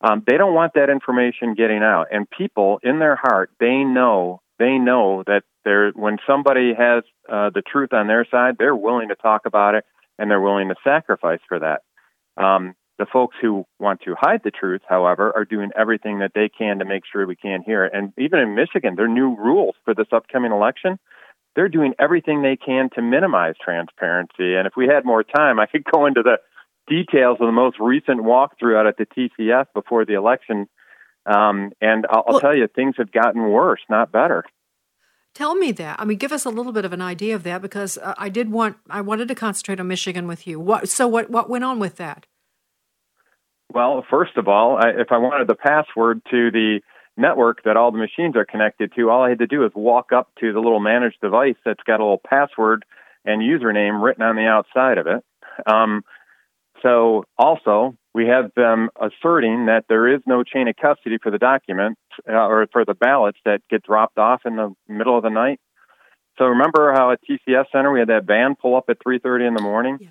[0.01, 2.07] Um, they don't want that information getting out.
[2.11, 7.49] And people in their heart, they know, they know that they're, when somebody has uh,
[7.53, 9.86] the truth on their side, they're willing to talk about it
[10.18, 11.82] and they're willing to sacrifice for that.
[12.41, 16.50] Um, the folks who want to hide the truth, however, are doing everything that they
[16.50, 17.94] can to make sure we can't hear it.
[17.94, 21.00] And even in Michigan, their new rules for this upcoming election,
[21.56, 24.56] they're doing everything they can to minimize transparency.
[24.56, 26.38] And if we had more time, I could go into the
[26.88, 30.68] details of the most recent walkthrough out at the TCF before the election.
[31.26, 34.44] Um, and I'll, I'll well, tell you, things have gotten worse, not better.
[35.34, 36.00] Tell me that.
[36.00, 38.30] I mean, give us a little bit of an idea of that because uh, I
[38.30, 40.60] did want I wanted to concentrate on Michigan with you.
[40.60, 42.28] What so what what went on with that?
[43.74, 46.82] Well, first of all, I, if I wanted the password to the
[47.17, 50.11] network that all the machines are connected to, all I had to do is walk
[50.11, 52.86] up to the little managed device that's got a little password
[53.26, 55.24] and username written on the outside of it.
[55.65, 56.03] Um,
[56.84, 61.38] so, also, we have them asserting that there is no chain of custody for the
[61.38, 65.30] documents uh, or for the ballots that get dropped off in the middle of the
[65.30, 65.59] night.
[66.38, 69.53] So, remember how at TCF Center we had that van pull up at 3:30 in
[69.53, 69.97] the morning?
[70.01, 70.09] Yeah.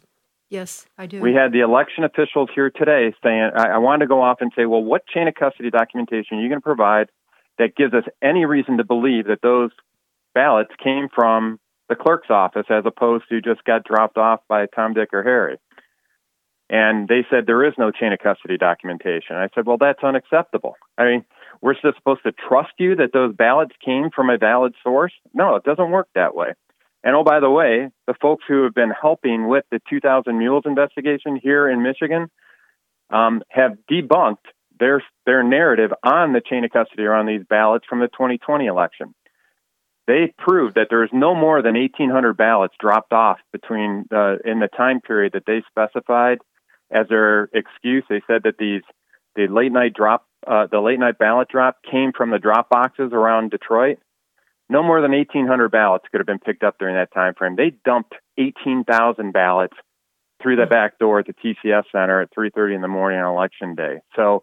[0.53, 1.22] Yes, I do.
[1.22, 4.53] We had the election officials here today saying, I, I wanted to go off and
[4.55, 7.09] say, well, what chain of custody documentation are you going to provide
[7.59, 9.70] that gives us any reason to believe that those
[10.34, 14.92] ballots came from the clerk's office as opposed to just got dropped off by Tom,
[14.92, 15.57] Dick, or Harry?
[16.68, 19.36] And they said there is no chain of custody documentation.
[19.36, 20.74] I said, well, that's unacceptable.
[20.98, 21.24] I mean,
[21.62, 25.12] we're supposed to trust you that those ballots came from a valid source?
[25.32, 26.53] No, it doesn't work that way.
[27.05, 30.64] And oh, by the way, the folks who have been helping with the 2000 Mules
[30.66, 32.30] investigation here in Michigan
[33.11, 34.46] um, have debunked
[34.78, 38.66] their their narrative on the chain of custody or on these ballots from the 2020
[38.66, 39.14] election.
[40.07, 44.59] They proved that there is no more than 1,800 ballots dropped off between uh, in
[44.59, 46.38] the time period that they specified
[46.90, 48.05] as their excuse.
[48.09, 48.82] They said that these
[49.36, 53.12] the late night drop uh, the late night ballot drop came from the drop boxes
[53.12, 53.98] around Detroit
[54.72, 57.56] no more than 1,800 ballots could have been picked up during that time frame.
[57.56, 59.76] They dumped 18,000 ballots
[60.42, 63.74] through the back door at the TCF Center at 3:30 in the morning on election
[63.74, 64.00] day.
[64.16, 64.42] So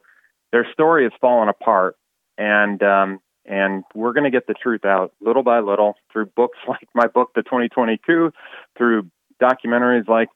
[0.52, 1.96] their story has fallen apart,
[2.38, 6.58] and um, and we're going to get the truth out little by little through books
[6.68, 8.32] like my book, The 2020 Coup,
[8.78, 9.10] through
[9.42, 10.30] documentaries like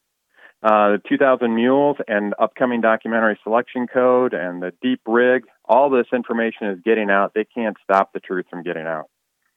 [0.63, 5.43] uh, the 2000 Mules and upcoming documentary Selection Code and the Deep Rig.
[5.65, 7.33] All this information is getting out.
[7.35, 9.09] They can't stop the truth from getting out.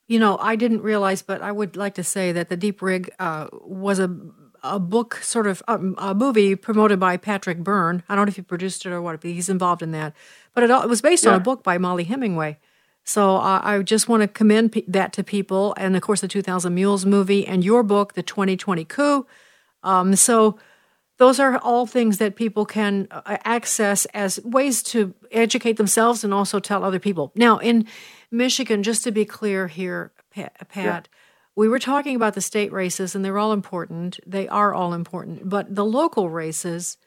[0.09, 3.11] You know, I didn't realize, but I would like to say that the Deep Rig
[3.19, 4.15] uh, was a
[4.63, 8.03] a book, sort of um, a movie promoted by Patrick Byrne.
[8.09, 10.15] I don't know if he produced it or what, but he's involved in that.
[10.55, 11.31] But it, it was based yeah.
[11.31, 12.59] on a book by Mollie Hemingway.
[13.05, 16.29] So uh, I just want to commend p- that to people, and of course the
[16.29, 19.27] 2000 Mules movie and your book, the 2020 Coup.
[19.85, 20.59] Um, so
[21.19, 26.35] those are all things that people can uh, access as ways to educate themselves and
[26.35, 27.31] also tell other people.
[27.37, 27.87] Now in
[28.31, 31.01] Michigan, just to be clear here, Pat, yeah.
[31.55, 34.19] we were talking about the state races, and they're all important.
[34.27, 35.49] They are all important.
[35.49, 36.99] But the local races,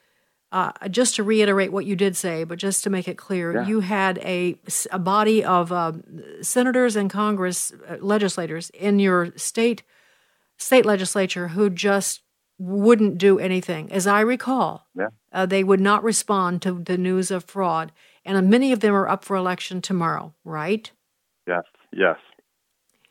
[0.51, 3.67] uh, just to reiterate what you did say, but just to make it clear, yeah.
[3.67, 4.55] you had a,
[4.91, 5.93] a body of uh,
[6.41, 9.83] senators and Congress uh, legislators in your state
[10.57, 12.21] state legislature who just
[12.59, 13.91] wouldn't do anything.
[13.91, 15.07] As I recall, yeah.
[15.31, 17.93] uh, they would not respond to the news of fraud.
[18.25, 20.91] And many of them are up for election tomorrow, right?
[21.91, 22.17] Yes.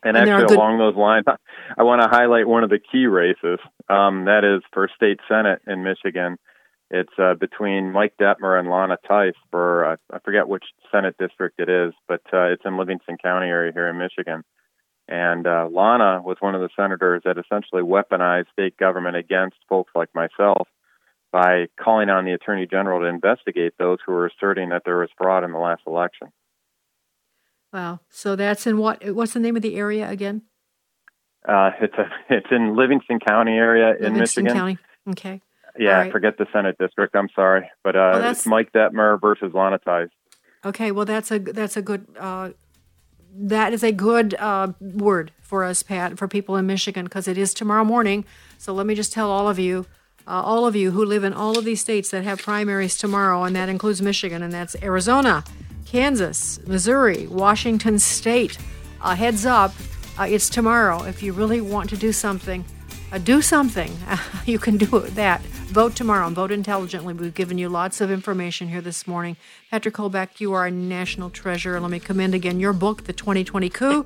[0.03, 0.57] And, and actually, good...
[0.57, 1.25] along those lines,
[1.77, 3.59] I want to highlight one of the key races.
[3.89, 6.37] Um, that is for state senate in Michigan.
[6.91, 11.59] It's uh, between Mike Detmer and Lana Theis for uh, I forget which Senate district
[11.59, 14.43] it is, but uh, it's in Livingston County area here in Michigan.
[15.07, 19.91] And uh, Lana was one of the senators that essentially weaponized state government against folks
[19.95, 20.67] like myself
[21.31, 25.09] by calling on the attorney general to investigate those who were asserting that there was
[25.17, 26.29] fraud in the last election.
[27.71, 27.99] Wow.
[28.09, 29.03] So that's in what?
[29.13, 30.43] What's the name of the area again?
[31.47, 34.53] Uh, it's a, it's in Livingston County area Livingston in Michigan.
[34.53, 34.77] County.
[35.09, 35.41] Okay.
[35.77, 36.11] Yeah, right.
[36.11, 37.15] Forget the Senate district.
[37.15, 39.79] I'm sorry, but uh, well, it's Mike Detmer versus Lana.
[40.65, 42.49] Okay, well that's a that's a good uh,
[43.33, 47.37] that is a good uh, word for us, Pat, for people in Michigan because it
[47.37, 48.25] is tomorrow morning.
[48.57, 49.85] So let me just tell all of you,
[50.27, 53.43] uh, all of you who live in all of these states that have primaries tomorrow,
[53.43, 55.43] and that includes Michigan, and that's Arizona,
[55.89, 58.57] Kansas, Missouri, Washington State.
[59.01, 59.73] Uh, heads up,
[60.19, 61.03] uh, it's tomorrow.
[61.03, 62.63] If you really want to do something,
[63.11, 63.91] uh, do something.
[64.45, 65.41] you can do that.
[65.41, 67.13] Vote tomorrow and vote intelligently.
[67.13, 69.35] We've given you lots of information here this morning.
[69.71, 71.79] Patrick Colbeck, you are a national treasure.
[71.79, 74.05] Let me commend again your book, The 2020 Coup,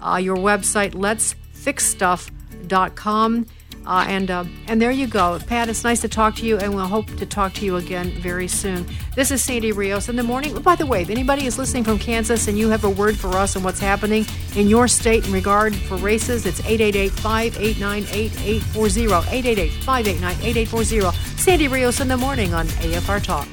[0.00, 2.30] uh, your website, Let's Fix Stuff
[2.64, 3.46] afr.com.
[3.86, 5.68] Uh, and uh, and there you go, Pat.
[5.68, 8.48] It's nice to talk to you, and we'll hope to talk to you again very
[8.48, 8.86] soon.
[9.14, 10.56] This is Sandy Rios in the morning.
[10.56, 13.18] Oh, by the way, if anybody is listening from Kansas and you have a word
[13.18, 14.24] for us on what's happening
[14.56, 19.42] in your state in regard for races, it's 888-589-8840.
[19.42, 21.14] 888-589-8840.
[21.38, 23.46] Sandy Rios in the morning on AFR Talk.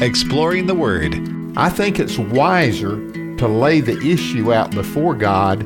[0.00, 1.14] Exploring the Word.
[1.56, 2.96] I think it's wiser
[3.40, 5.60] to lay the issue out before God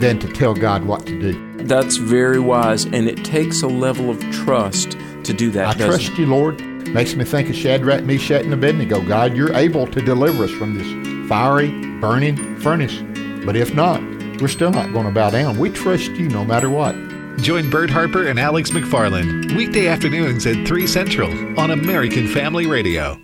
[0.00, 1.56] than to tell God what to do.
[1.58, 5.76] That's very wise, and it takes a level of trust to do that.
[5.76, 6.18] I trust it?
[6.18, 6.58] you, Lord.
[6.88, 9.02] Makes me think of Shadrach, Meshach, and Abednego.
[9.02, 11.68] God, you're able to deliver us from this fiery,
[12.00, 13.02] burning furnace.
[13.44, 14.00] But if not,
[14.40, 15.58] we're still not going to bow down.
[15.58, 16.94] We trust you no matter what.
[17.42, 23.18] Join Bert Harper and Alex McFarland weekday afternoons at 3 Central on American Family Radio.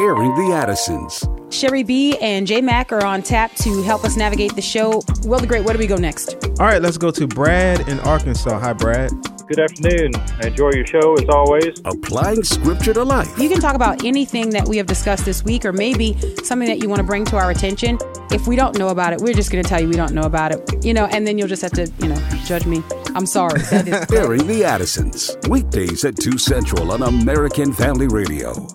[0.00, 1.28] Airing the Addisons.
[1.50, 5.02] Sherry B and J Mac are on tap to help us navigate the show.
[5.24, 6.34] Will the Great, where do we go next?
[6.58, 8.58] All right, let's go to Brad in Arkansas.
[8.58, 9.10] Hi, Brad.
[9.48, 10.12] Good afternoon.
[10.40, 11.80] I enjoy your show as always.
[11.84, 13.36] Applying scripture to life.
[13.36, 16.78] You can talk about anything that we have discussed this week or maybe something that
[16.78, 17.98] you want to bring to our attention.
[18.30, 20.22] If we don't know about it, we're just going to tell you we don't know
[20.22, 20.84] about it.
[20.84, 22.80] You know, and then you'll just have to, you know, judge me.
[23.16, 23.60] I'm sorry.
[23.70, 25.36] That is Airing the Addisons.
[25.48, 28.68] Weekdays at 2 Central on American Family Radio.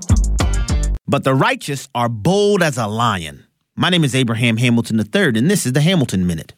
[1.07, 3.45] But the righteous are bold as a lion.
[3.75, 6.53] My name is Abraham Hamilton III, and this is the Hamilton Minute.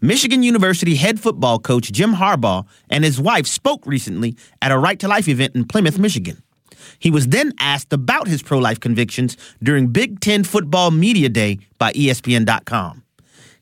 [0.00, 4.98] Michigan University head football coach Jim Harbaugh and his wife spoke recently at a Right
[4.98, 6.42] to Life event in Plymouth, Michigan.
[6.98, 11.60] He was then asked about his pro life convictions during Big Ten Football Media Day
[11.78, 13.04] by ESPN.com.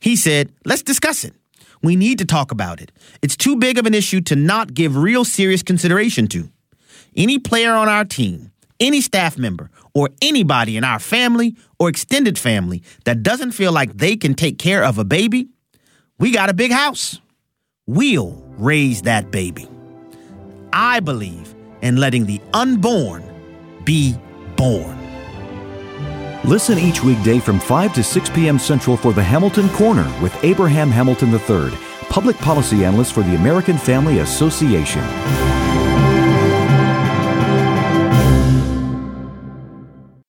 [0.01, 1.35] He said, Let's discuss it.
[1.83, 2.93] We need to talk about it.
[3.21, 6.49] It's too big of an issue to not give real serious consideration to.
[7.15, 12.39] Any player on our team, any staff member, or anybody in our family or extended
[12.39, 15.49] family that doesn't feel like they can take care of a baby,
[16.19, 17.21] we got a big house.
[17.87, 19.69] We'll raise that baby.
[20.73, 23.23] I believe in letting the unborn
[23.85, 24.17] be
[24.57, 24.99] born.
[26.45, 28.59] Listen each weekday from 5 to 6 p.m.
[28.59, 31.77] Central for the Hamilton Corner with Abraham Hamilton III,
[32.11, 35.64] public policy analyst for the American Family Association.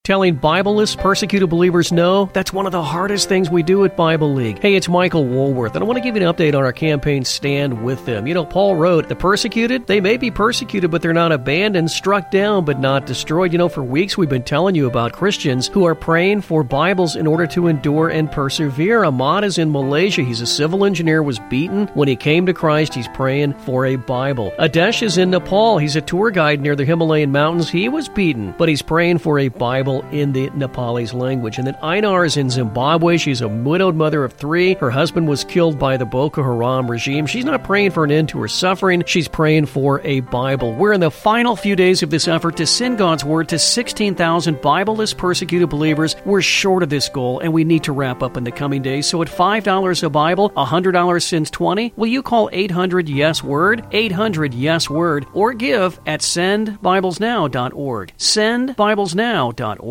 [0.06, 4.34] Telling Bibleless persecuted believers no, that's one of the hardest things we do at Bible
[4.34, 4.60] League.
[4.60, 7.24] Hey, it's Michael Woolworth, and I want to give you an update on our campaign
[7.24, 8.28] Stand With Them.
[8.28, 12.30] You know, Paul wrote, The persecuted, they may be persecuted, but they're not abandoned, struck
[12.30, 13.50] down, but not destroyed.
[13.50, 17.16] You know, for weeks we've been telling you about Christians who are praying for Bibles
[17.16, 19.02] in order to endure and persevere.
[19.02, 20.22] Ahmad is in Malaysia.
[20.22, 21.88] He's a civil engineer, was beaten.
[21.94, 24.52] When he came to Christ, he's praying for a Bible.
[24.60, 25.78] Adesh is in Nepal.
[25.78, 27.68] He's a tour guide near the Himalayan mountains.
[27.68, 31.58] He was beaten, but he's praying for a Bible in the Nepalese language.
[31.58, 33.16] And then Einar is in Zimbabwe.
[33.16, 34.74] She's a widowed mother of three.
[34.74, 37.26] Her husband was killed by the Boko Haram regime.
[37.26, 39.02] She's not praying for an end to her suffering.
[39.06, 40.74] She's praying for a Bible.
[40.74, 44.56] We're in the final few days of this effort to send God's word to 16,000
[44.56, 46.16] Bibleless persecuted believers.
[46.24, 49.06] We're short of this goal, and we need to wrap up in the coming days.
[49.06, 54.54] So at $5 a Bible, $100 since 20, will you call 800 Yes Word, 800
[54.54, 58.12] Yes Word, or give at sendbiblesnow.org.
[58.18, 59.85] Sendbiblesnow.org.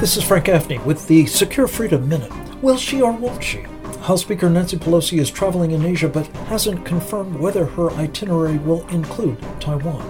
[0.00, 2.32] This is Frank Gaffney with the Secure Freedom Minute.
[2.60, 3.60] Will she or won't she?
[4.00, 8.84] House Speaker Nancy Pelosi is traveling in Asia but hasn't confirmed whether her itinerary will
[8.88, 10.02] include Taiwan.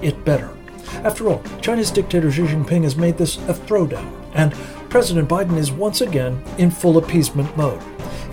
[0.00, 0.56] It better.
[1.04, 4.54] After all, China's dictator Xi Jinping has made this a throwdown, and
[4.88, 7.82] President Biden is once again in full appeasement mode.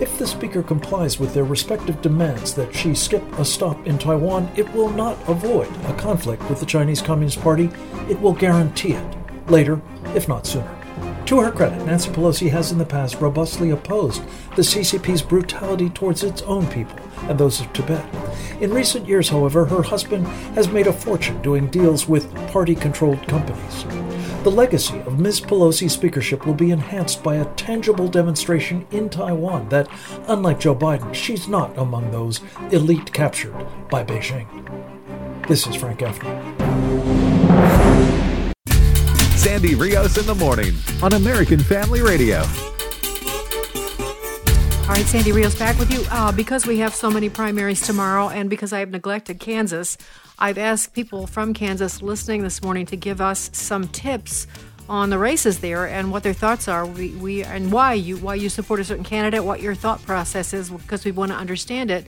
[0.00, 4.50] If the Speaker complies with their respective demands that she skip a stop in Taiwan,
[4.56, 7.70] it will not avoid a conflict with the Chinese Communist Party.
[8.08, 9.16] It will guarantee it.
[9.50, 9.82] Later,
[10.14, 10.70] if not sooner.
[11.26, 14.22] To her credit, Nancy Pelosi has in the past robustly opposed
[14.54, 16.98] the CCP's brutality towards its own people
[17.28, 18.04] and those of Tibet.
[18.62, 23.26] In recent years, however, her husband has made a fortune doing deals with party controlled
[23.28, 24.05] companies.
[24.46, 25.40] The legacy of Ms.
[25.40, 29.88] Pelosi's speakership will be enhanced by a tangible demonstration in Taiwan that,
[30.28, 33.56] unlike Joe Biden, she's not among those elite captured
[33.90, 34.46] by Beijing.
[35.48, 36.30] This is Frank Gaffney.
[39.36, 42.44] Sandy Rios in the morning on American Family Radio.
[44.86, 46.04] All right, Sandy Rios back with you.
[46.12, 49.98] Uh, because we have so many primaries tomorrow and because I have neglected Kansas,
[50.38, 54.46] I've asked people from Kansas listening this morning to give us some tips
[54.88, 56.86] on the races there and what their thoughts are.
[56.86, 60.54] We, we and why you why you support a certain candidate, what your thought process
[60.54, 62.06] is, because we want to understand it.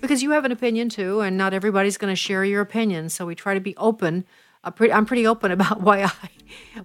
[0.00, 3.08] Because you have an opinion too, and not everybody's going to share your opinion.
[3.08, 4.24] So we try to be open
[4.76, 6.12] pretty, I'm pretty open about why I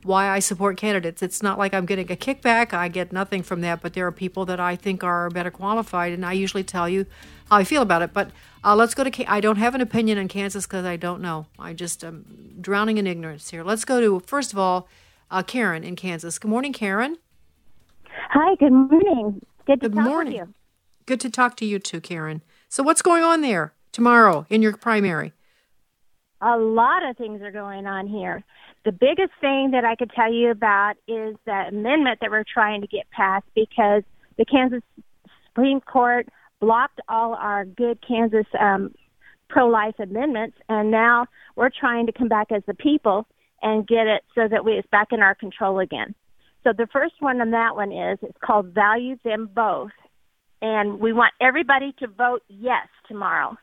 [0.04, 1.22] why I support candidates.
[1.22, 2.74] It's not like I'm getting a kickback.
[2.74, 6.14] I get nothing from that, but there are people that I think are better qualified,
[6.14, 7.06] and I usually tell you
[7.50, 8.14] how I feel about it.
[8.14, 8.30] But
[8.64, 9.32] uh, let's go to.
[9.32, 11.48] I don't have an opinion on Kansas because I don't know.
[11.60, 13.64] I just am drowning in ignorance here.
[13.64, 14.88] Let's go to first of all,
[15.32, 16.40] uh, Karen in Kansas.
[16.40, 17.18] Good morning, Karen.
[18.30, 18.56] Hi.
[18.56, 19.42] Good morning.
[19.66, 20.34] Good to good talk morning.
[20.34, 20.54] with you.
[21.06, 22.42] Good to talk to you too, Karen.
[22.70, 25.34] So what's going on there tomorrow in your primary?
[26.46, 28.44] A lot of things are going on here.
[28.86, 32.82] The biggest thing that I could tell you about is the amendment that we're trying
[32.82, 34.04] to get passed because
[34.38, 34.84] the Kansas
[35.48, 36.28] Supreme Court
[36.62, 38.94] blocked all our good Kansas um,
[39.50, 41.26] pro life amendments, and now
[41.56, 43.26] we're trying to come back as the people
[43.64, 46.14] and get it so that we, it's back in our control again.
[46.64, 49.92] So the first one on that one is it's called Value Them Both.
[50.62, 53.58] And we want everybody to vote yes tomorrow.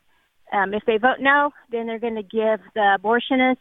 [0.53, 3.57] Um, if they vote no, then they're going to give the abortionists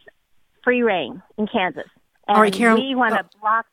[0.62, 1.88] free reign in Kansas.
[2.28, 2.76] And All right, Karen.
[2.76, 3.24] we want to oh.
[3.24, 3.66] Uh, block.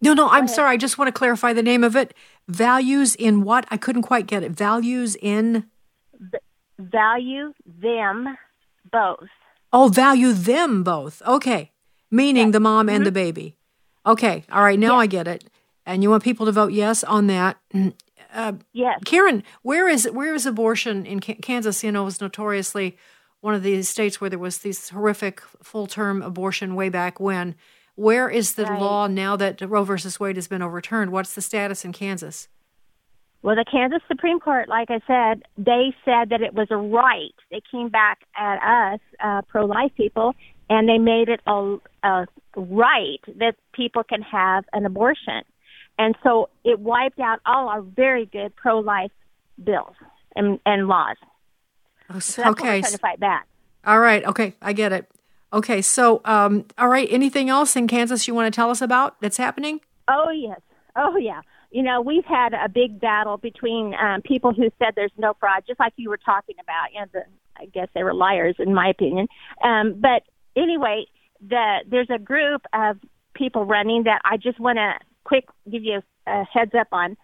[0.00, 0.54] No, no, I'm ahead.
[0.54, 0.74] sorry.
[0.74, 2.14] I just want to clarify the name of it.
[2.48, 3.66] Values in what?
[3.70, 4.52] I couldn't quite get it.
[4.52, 5.64] Values in.
[6.78, 8.36] value them
[8.92, 9.28] both.
[9.72, 11.22] Oh, value them both.
[11.26, 11.72] Okay.
[12.10, 13.14] Meaning the mom and the mm-hmm.
[13.14, 13.56] baby.
[14.06, 14.44] Okay.
[14.52, 14.78] All right.
[14.78, 15.44] Now I get it.
[15.84, 17.58] And you want people to vote yes on that.
[17.74, 17.94] Mm,
[18.36, 19.00] Uh, yes.
[19.06, 21.82] Karen, where is where is abortion in K- Kansas?
[21.82, 22.98] You know, it was notoriously
[23.40, 27.54] one of these states where there was these horrific full term abortion way back when.
[27.94, 28.78] Where is the Right.
[28.80, 31.12] law now that Roe versus Wade has been overturned?
[31.12, 32.48] What's the status in Kansas?
[33.42, 37.34] Well, the Kansas Supreme Court, like I said, they said that it was a right.
[37.50, 40.34] They came back at us, uh, pro-life people,
[40.68, 42.26] and they made it a, a
[42.56, 45.42] right that people can have an abortion.
[45.98, 49.12] And so it wiped out all our very good pro-life
[49.62, 49.94] bills
[50.34, 51.16] and, and laws.
[52.10, 52.80] Oh, So that's we're okay.
[52.80, 53.46] trying to fight back.
[53.84, 54.24] All right.
[54.24, 54.54] Okay.
[54.60, 55.10] I get it.
[55.52, 55.80] Okay.
[55.80, 57.08] So, um, all right.
[57.10, 59.80] Anything else in Kansas you want to tell us about that's happening?
[60.08, 60.60] Oh yes.
[60.96, 61.40] Oh yeah.
[61.70, 65.64] You know, we've had a big battle between um, people who said there's no fraud,
[65.66, 66.92] just like you were talking about.
[66.92, 67.22] You know, the,
[67.56, 69.28] I guess they were liars, in my opinion.
[69.62, 70.22] Um, but
[70.56, 71.06] anyway,
[71.46, 72.98] the there's a group of
[73.34, 74.94] people running that I just want to
[75.26, 77.16] quick give you a, a heads up on.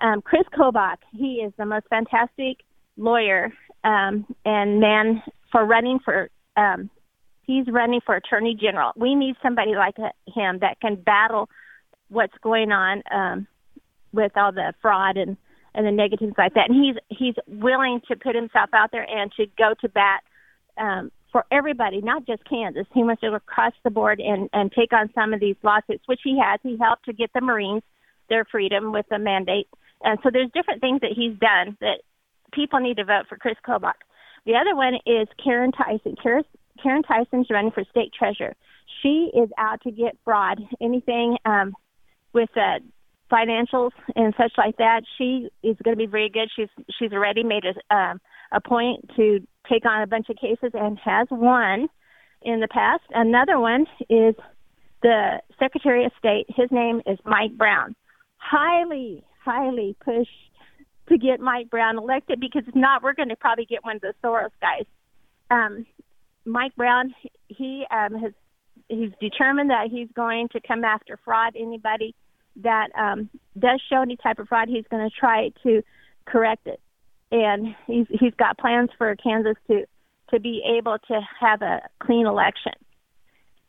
[0.00, 2.64] Um, Chris Kobach, he is the most fantastic
[2.96, 3.52] lawyer
[3.84, 6.30] um, and man for running for.
[6.56, 6.90] Um,
[7.46, 8.92] he's running for attorney general.
[8.96, 11.48] We need somebody like him that can battle
[12.08, 13.46] what's going on um,
[14.12, 15.36] with all the fraud and
[15.74, 16.68] and the negatives like that.
[16.70, 20.20] And he's he's willing to put himself out there and to go to bat
[20.78, 22.86] um, for everybody, not just Kansas.
[22.92, 26.06] He wants to go across the board and and take on some of these lawsuits,
[26.06, 26.60] which he has.
[26.62, 27.82] He helped to get the Marines
[28.28, 29.68] their freedom with the mandate,
[30.02, 32.02] and so there's different things that he's done that
[32.52, 34.00] people need to vote for Chris Kobach.
[34.46, 36.16] The other one is Caryn Tyson.
[36.22, 36.44] Karen,
[36.82, 38.54] Caryn Tyson's running for state treasurer.
[39.02, 41.74] She is out to get fraud, anything um,
[42.32, 42.80] with uh,
[43.30, 45.02] financials and such like that.
[45.18, 46.48] She is going to be very good.
[46.54, 46.68] She's
[46.98, 48.20] she's already made a um,
[48.52, 49.40] a point to
[49.70, 51.88] take on a bunch of cases and has won
[52.42, 53.02] in the past.
[53.10, 54.34] Another one is
[55.02, 56.46] the Secretary of State.
[56.48, 57.94] His name is Mike Brown.
[58.36, 60.28] Highly, highly push
[61.08, 64.02] to get Mike Brown elected because if not, we're going to probably get one of
[64.02, 64.86] the Soros guys.
[65.50, 65.86] Um,
[66.44, 67.14] Mike Brown,
[67.48, 68.32] he um, has
[68.88, 71.54] he's determined that he's going to come after fraud.
[71.58, 72.14] Anybody
[72.56, 75.82] that um, does show any type of fraud, he's going to try to
[76.26, 76.80] correct it.
[77.32, 79.86] And he's he's got plans for Kansas to
[80.30, 82.72] to be able to have a clean election.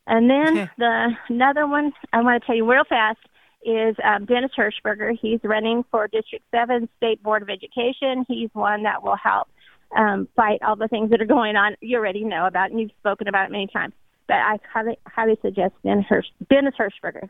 [0.06, 3.18] And then the another one I want to tell you real fast
[3.64, 5.16] is um, Dennis Hershberger.
[5.20, 8.24] He's running for District Seven State Board of Education.
[8.26, 9.48] He's one that will help
[9.96, 11.76] um, fight all the things that are going on.
[11.80, 13.94] You already know about, and you've spoken about it many times.
[14.26, 17.28] But I highly, highly suggest Dennis, Hirsch, Dennis Hershberger.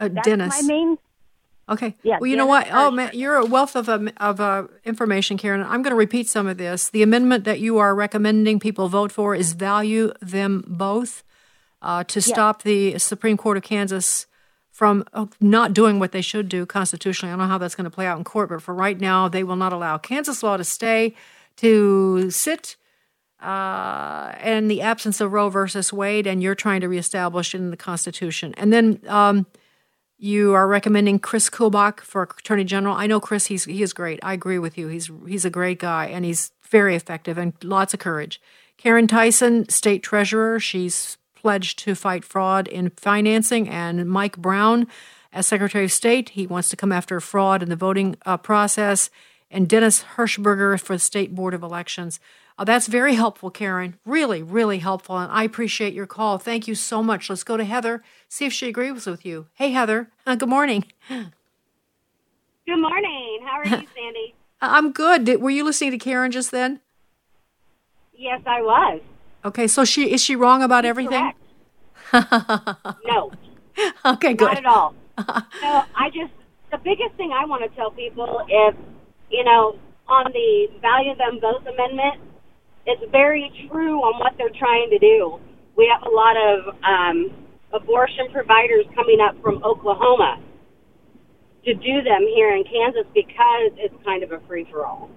[0.00, 0.62] Uh, That's Dennis.
[0.62, 0.98] my main.
[1.68, 1.94] Okay.
[2.02, 2.66] Yeah, Well, you know what?
[2.70, 5.62] Oh man, you're a wealth of um, of uh, information, Karen.
[5.62, 6.90] I'm going to repeat some of this.
[6.90, 11.22] The amendment that you are recommending people vote for is value them both
[11.80, 14.26] uh, to stop the Supreme Court of Kansas
[14.70, 17.32] from uh, not doing what they should do constitutionally.
[17.32, 19.28] I don't know how that's going to play out in court, but for right now,
[19.28, 21.14] they will not allow Kansas law to stay
[21.56, 22.76] to sit
[23.40, 27.70] uh, in the absence of Roe versus Wade, and you're trying to reestablish it in
[27.70, 28.54] the Constitution.
[28.56, 29.46] And then um,
[30.22, 32.94] you are recommending Chris Kobach for Attorney General.
[32.94, 34.20] I know Chris; he's he is great.
[34.22, 34.86] I agree with you.
[34.86, 38.40] He's he's a great guy, and he's very effective and lots of courage.
[38.78, 44.86] Caryn Tyson, State Treasurer, she's pledged to fight fraud in financing, and Mike Brown,
[45.32, 49.10] as Secretary of State, he wants to come after fraud in the voting uh, process,
[49.50, 52.20] and Dennis Hershberger for the State Board of Elections.
[52.58, 53.98] Oh, that's very helpful, Karen.
[54.04, 55.16] Really, really helpful.
[55.18, 56.38] And I appreciate your call.
[56.38, 57.30] Thank you so much.
[57.30, 59.46] Let's go to Heather, see if she agrees with you.
[59.54, 60.10] Hey, Heather.
[60.26, 60.84] Uh, good morning.
[61.08, 61.30] Good
[62.76, 63.40] morning.
[63.44, 64.34] How are you, Sandy?
[64.60, 65.24] I'm good.
[65.24, 66.80] Did, were you listening to Karen just then?
[68.14, 69.00] Yes, I was.
[69.44, 71.32] Okay, so she is she wrong about everything?
[72.12, 73.32] no.
[74.04, 74.46] Okay, good.
[74.46, 74.94] Not at all.
[75.18, 76.32] so I just
[76.70, 78.74] the biggest thing I want to tell people is,
[79.30, 79.76] you know,
[80.06, 82.20] on the value them both amendment,
[82.86, 85.38] it's very true on what they're trying to do.
[85.76, 87.30] We have a lot of um,
[87.72, 90.40] abortion providers coming up from Oklahoma
[91.64, 95.08] to do them here in Kansas because it's kind of a free for all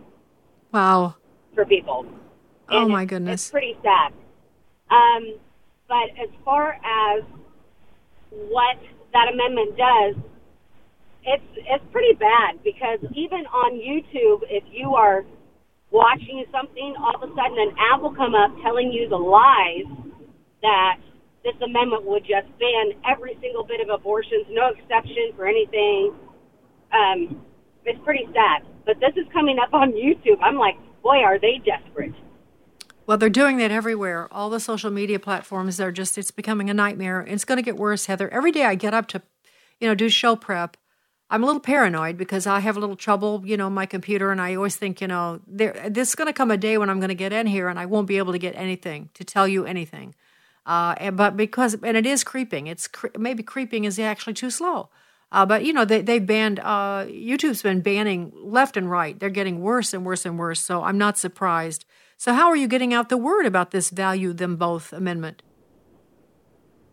[0.72, 1.16] Wow.
[1.56, 2.06] for people.
[2.70, 3.44] Oh And my it's- goodness.
[3.46, 4.14] It's pretty sad.
[4.90, 5.36] Um,
[5.88, 7.24] but as far as
[8.30, 8.78] what
[9.14, 10.16] that amendment does,
[11.24, 15.26] it's it's pretty bad because even on YouTube, if you are
[15.96, 19.88] watching something, all of a sudden an ad will come up telling you the lies
[20.62, 21.00] that
[21.46, 26.12] this amendment would just ban every single bit of abortions, no exception for anything.
[26.92, 27.40] Um,
[27.86, 28.68] it's pretty sad.
[28.86, 30.38] But this is coming up on YouTube.
[30.44, 32.14] I'm like, boy, are they desperate.
[33.08, 34.28] Well, they're doing that everywhere.
[34.34, 37.22] All the social media platforms are just, it's becoming a nightmare.
[37.22, 38.28] It's going to get worse, Heather.
[38.30, 39.22] Every day I get up to,
[39.80, 40.76] you know, do show prep.
[41.30, 44.40] I'm a little paranoid because I have a little trouble, you know, my computer, and
[44.40, 47.00] I always think, you know, there, this is going to come a day when I'm
[47.00, 49.48] going to get in here and I won't be able to get anything to tell
[49.48, 50.14] you anything.
[50.68, 52.68] Uh, and, but because, and it is creeping.
[52.68, 54.90] It's cre- maybe creeping is actually too slow.
[55.32, 59.20] Uh, but you know they they banned uh, YouTube's been banning left and right.
[59.20, 60.62] They're getting worse and worse and worse.
[60.62, 61.84] So I'm not surprised.
[62.16, 65.42] So how are you getting out the word about this value them both amendment?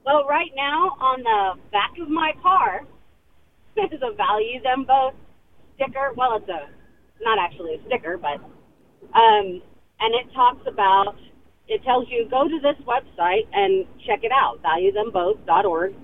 [0.05, 2.87] Well, right now on the back of my car
[3.93, 5.15] is a value them both
[5.77, 6.13] sticker.
[6.17, 6.69] Well, it's a
[7.23, 8.37] not actually a sticker, but
[9.15, 9.63] um,
[10.01, 11.17] and it talks about.
[11.69, 14.61] It tells you go to this website and check it out.
[14.63, 15.95] ValueThemBoth.org.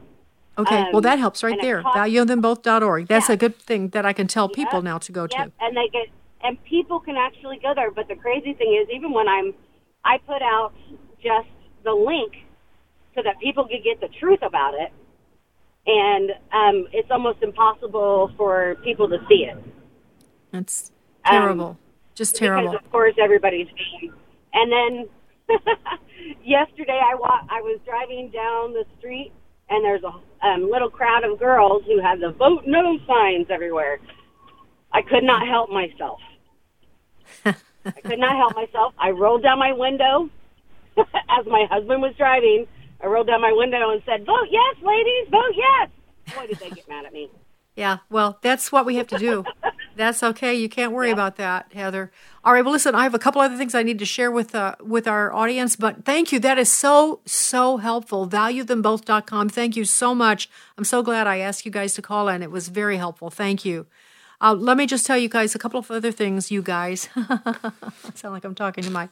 [0.56, 1.82] Okay, well Um, that helps right there.
[1.82, 3.06] costs- ValueThemBoth.org.
[3.08, 3.34] That's Yeah.
[3.34, 5.52] a good thing that I can tell people now to go to.
[5.60, 6.08] And they get
[6.42, 7.90] and people can actually go there.
[7.90, 9.52] But the crazy thing is, even when I'm,
[10.04, 10.72] I put out
[11.20, 11.48] just
[11.84, 12.32] the link
[13.16, 14.92] so that people could get the truth about it,
[15.86, 19.56] and um, it's almost impossible for people to see it.
[20.52, 20.90] That's
[21.24, 21.78] Um, terrible.
[22.14, 22.72] Just terrible.
[22.72, 24.12] Because of course everybody's being.
[24.52, 25.08] And then
[26.44, 29.32] yesterday I wa- I was driving down the street
[29.70, 33.98] and there's a um, little crowd of girls who had the vote no signs everywhere.
[34.92, 36.18] I could not help myself.
[37.44, 38.94] I could not help myself.
[38.98, 40.28] I rolled down my window
[40.96, 42.66] as my husband was driving.
[43.00, 45.90] I rolled down my window and said, "Vote yes, ladies, vote yes."
[46.34, 47.30] Boy, did they get mad at me.
[47.78, 49.44] Yeah, well, that's what we have to do.
[49.96, 50.52] that's okay.
[50.52, 52.10] You can't worry about that, Heather.
[52.44, 52.64] All right.
[52.64, 55.06] Well, listen, I have a couple other things I need to share with uh, with
[55.06, 56.40] our audience, but thank you.
[56.40, 58.28] That is so so helpful.
[58.28, 59.48] ValueThemBoth.com.
[59.50, 60.50] Thank you so much.
[60.76, 62.42] I'm so glad I asked you guys to call in.
[62.42, 63.30] It was very helpful.
[63.30, 63.86] Thank you.
[64.40, 66.50] Uh, let me just tell you guys a couple of other things.
[66.50, 67.70] You guys, I
[68.14, 69.08] sound like I'm talking to my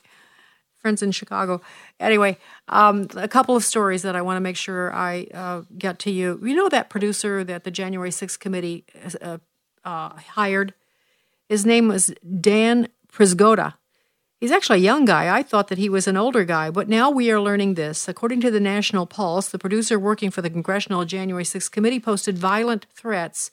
[0.87, 1.61] friends in Chicago.
[1.99, 5.99] Anyway, um, a couple of stories that I want to make sure I uh, get
[6.01, 6.39] to you.
[6.45, 8.85] You know that producer that the January 6th committee
[9.21, 9.39] uh,
[9.85, 10.75] uh, hired?
[11.49, 13.75] His name was Dan Prisgoda.
[14.39, 15.37] He's actually a young guy.
[15.37, 18.07] I thought that he was an older guy, but now we are learning this.
[18.07, 22.39] According to the National Pulse, the producer working for the Congressional January 6th committee posted
[22.39, 23.51] violent threats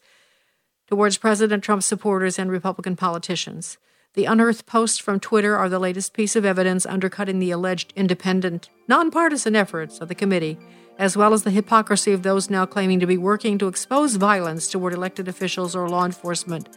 [0.88, 3.80] towards President Trump's supporters and Republican politicians.
[4.16, 8.70] The unearthed posts from Twitter are the latest piece of evidence undercutting the alleged independent,
[8.88, 10.60] nonpartisan efforts of the committee,
[11.00, 14.70] as well as the hypocrisy of those now claiming to be working to expose violence
[14.70, 16.70] toward elected officials or law enforcement.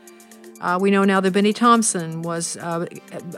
[0.63, 2.87] Uh, we know now that Bennie Thompson was, uh,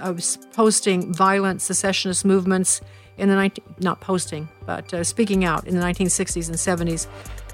[0.00, 2.80] uh, was posting violent secessionist movements
[3.16, 6.56] in the 19, not posting, but uh, speaking out in the 1960s and
[6.88, 7.08] 70s.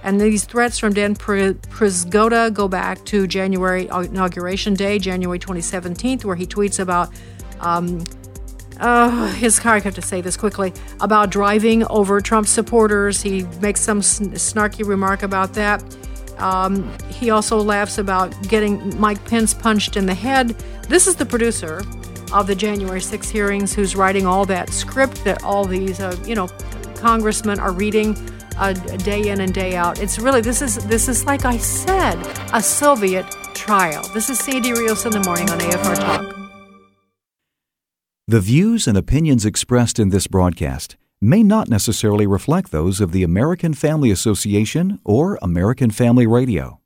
[0.05, 6.21] And these threats from Dan Pr- Prisgoda go back to January inauguration day, January 2017,
[6.21, 7.11] where he tweets about
[7.61, 8.05] um,
[8.79, 9.77] uh, his car.
[9.77, 13.23] I have to say this quickly about driving over Trump supporters.
[13.23, 15.83] He makes some sn- snarky remark about that.
[16.37, 20.51] Um, he also laughs about getting Mike Pence punched in the head.
[20.87, 21.83] This is the producer
[22.31, 26.35] of the January 6 hearings who's writing all that script that all these, uh, you
[26.35, 26.49] know,
[26.97, 28.15] congressmen are reading
[28.59, 30.01] uh, day in and day out.
[30.01, 32.17] It's really this is this is like I said,
[32.53, 34.03] a Soviet trial.
[34.15, 36.37] This is Sandy Rios in the morning on AFR Talk.
[38.27, 43.23] The views and opinions expressed in this broadcast may not necessarily reflect those of the
[43.23, 46.81] American Family Association or American Family Radio.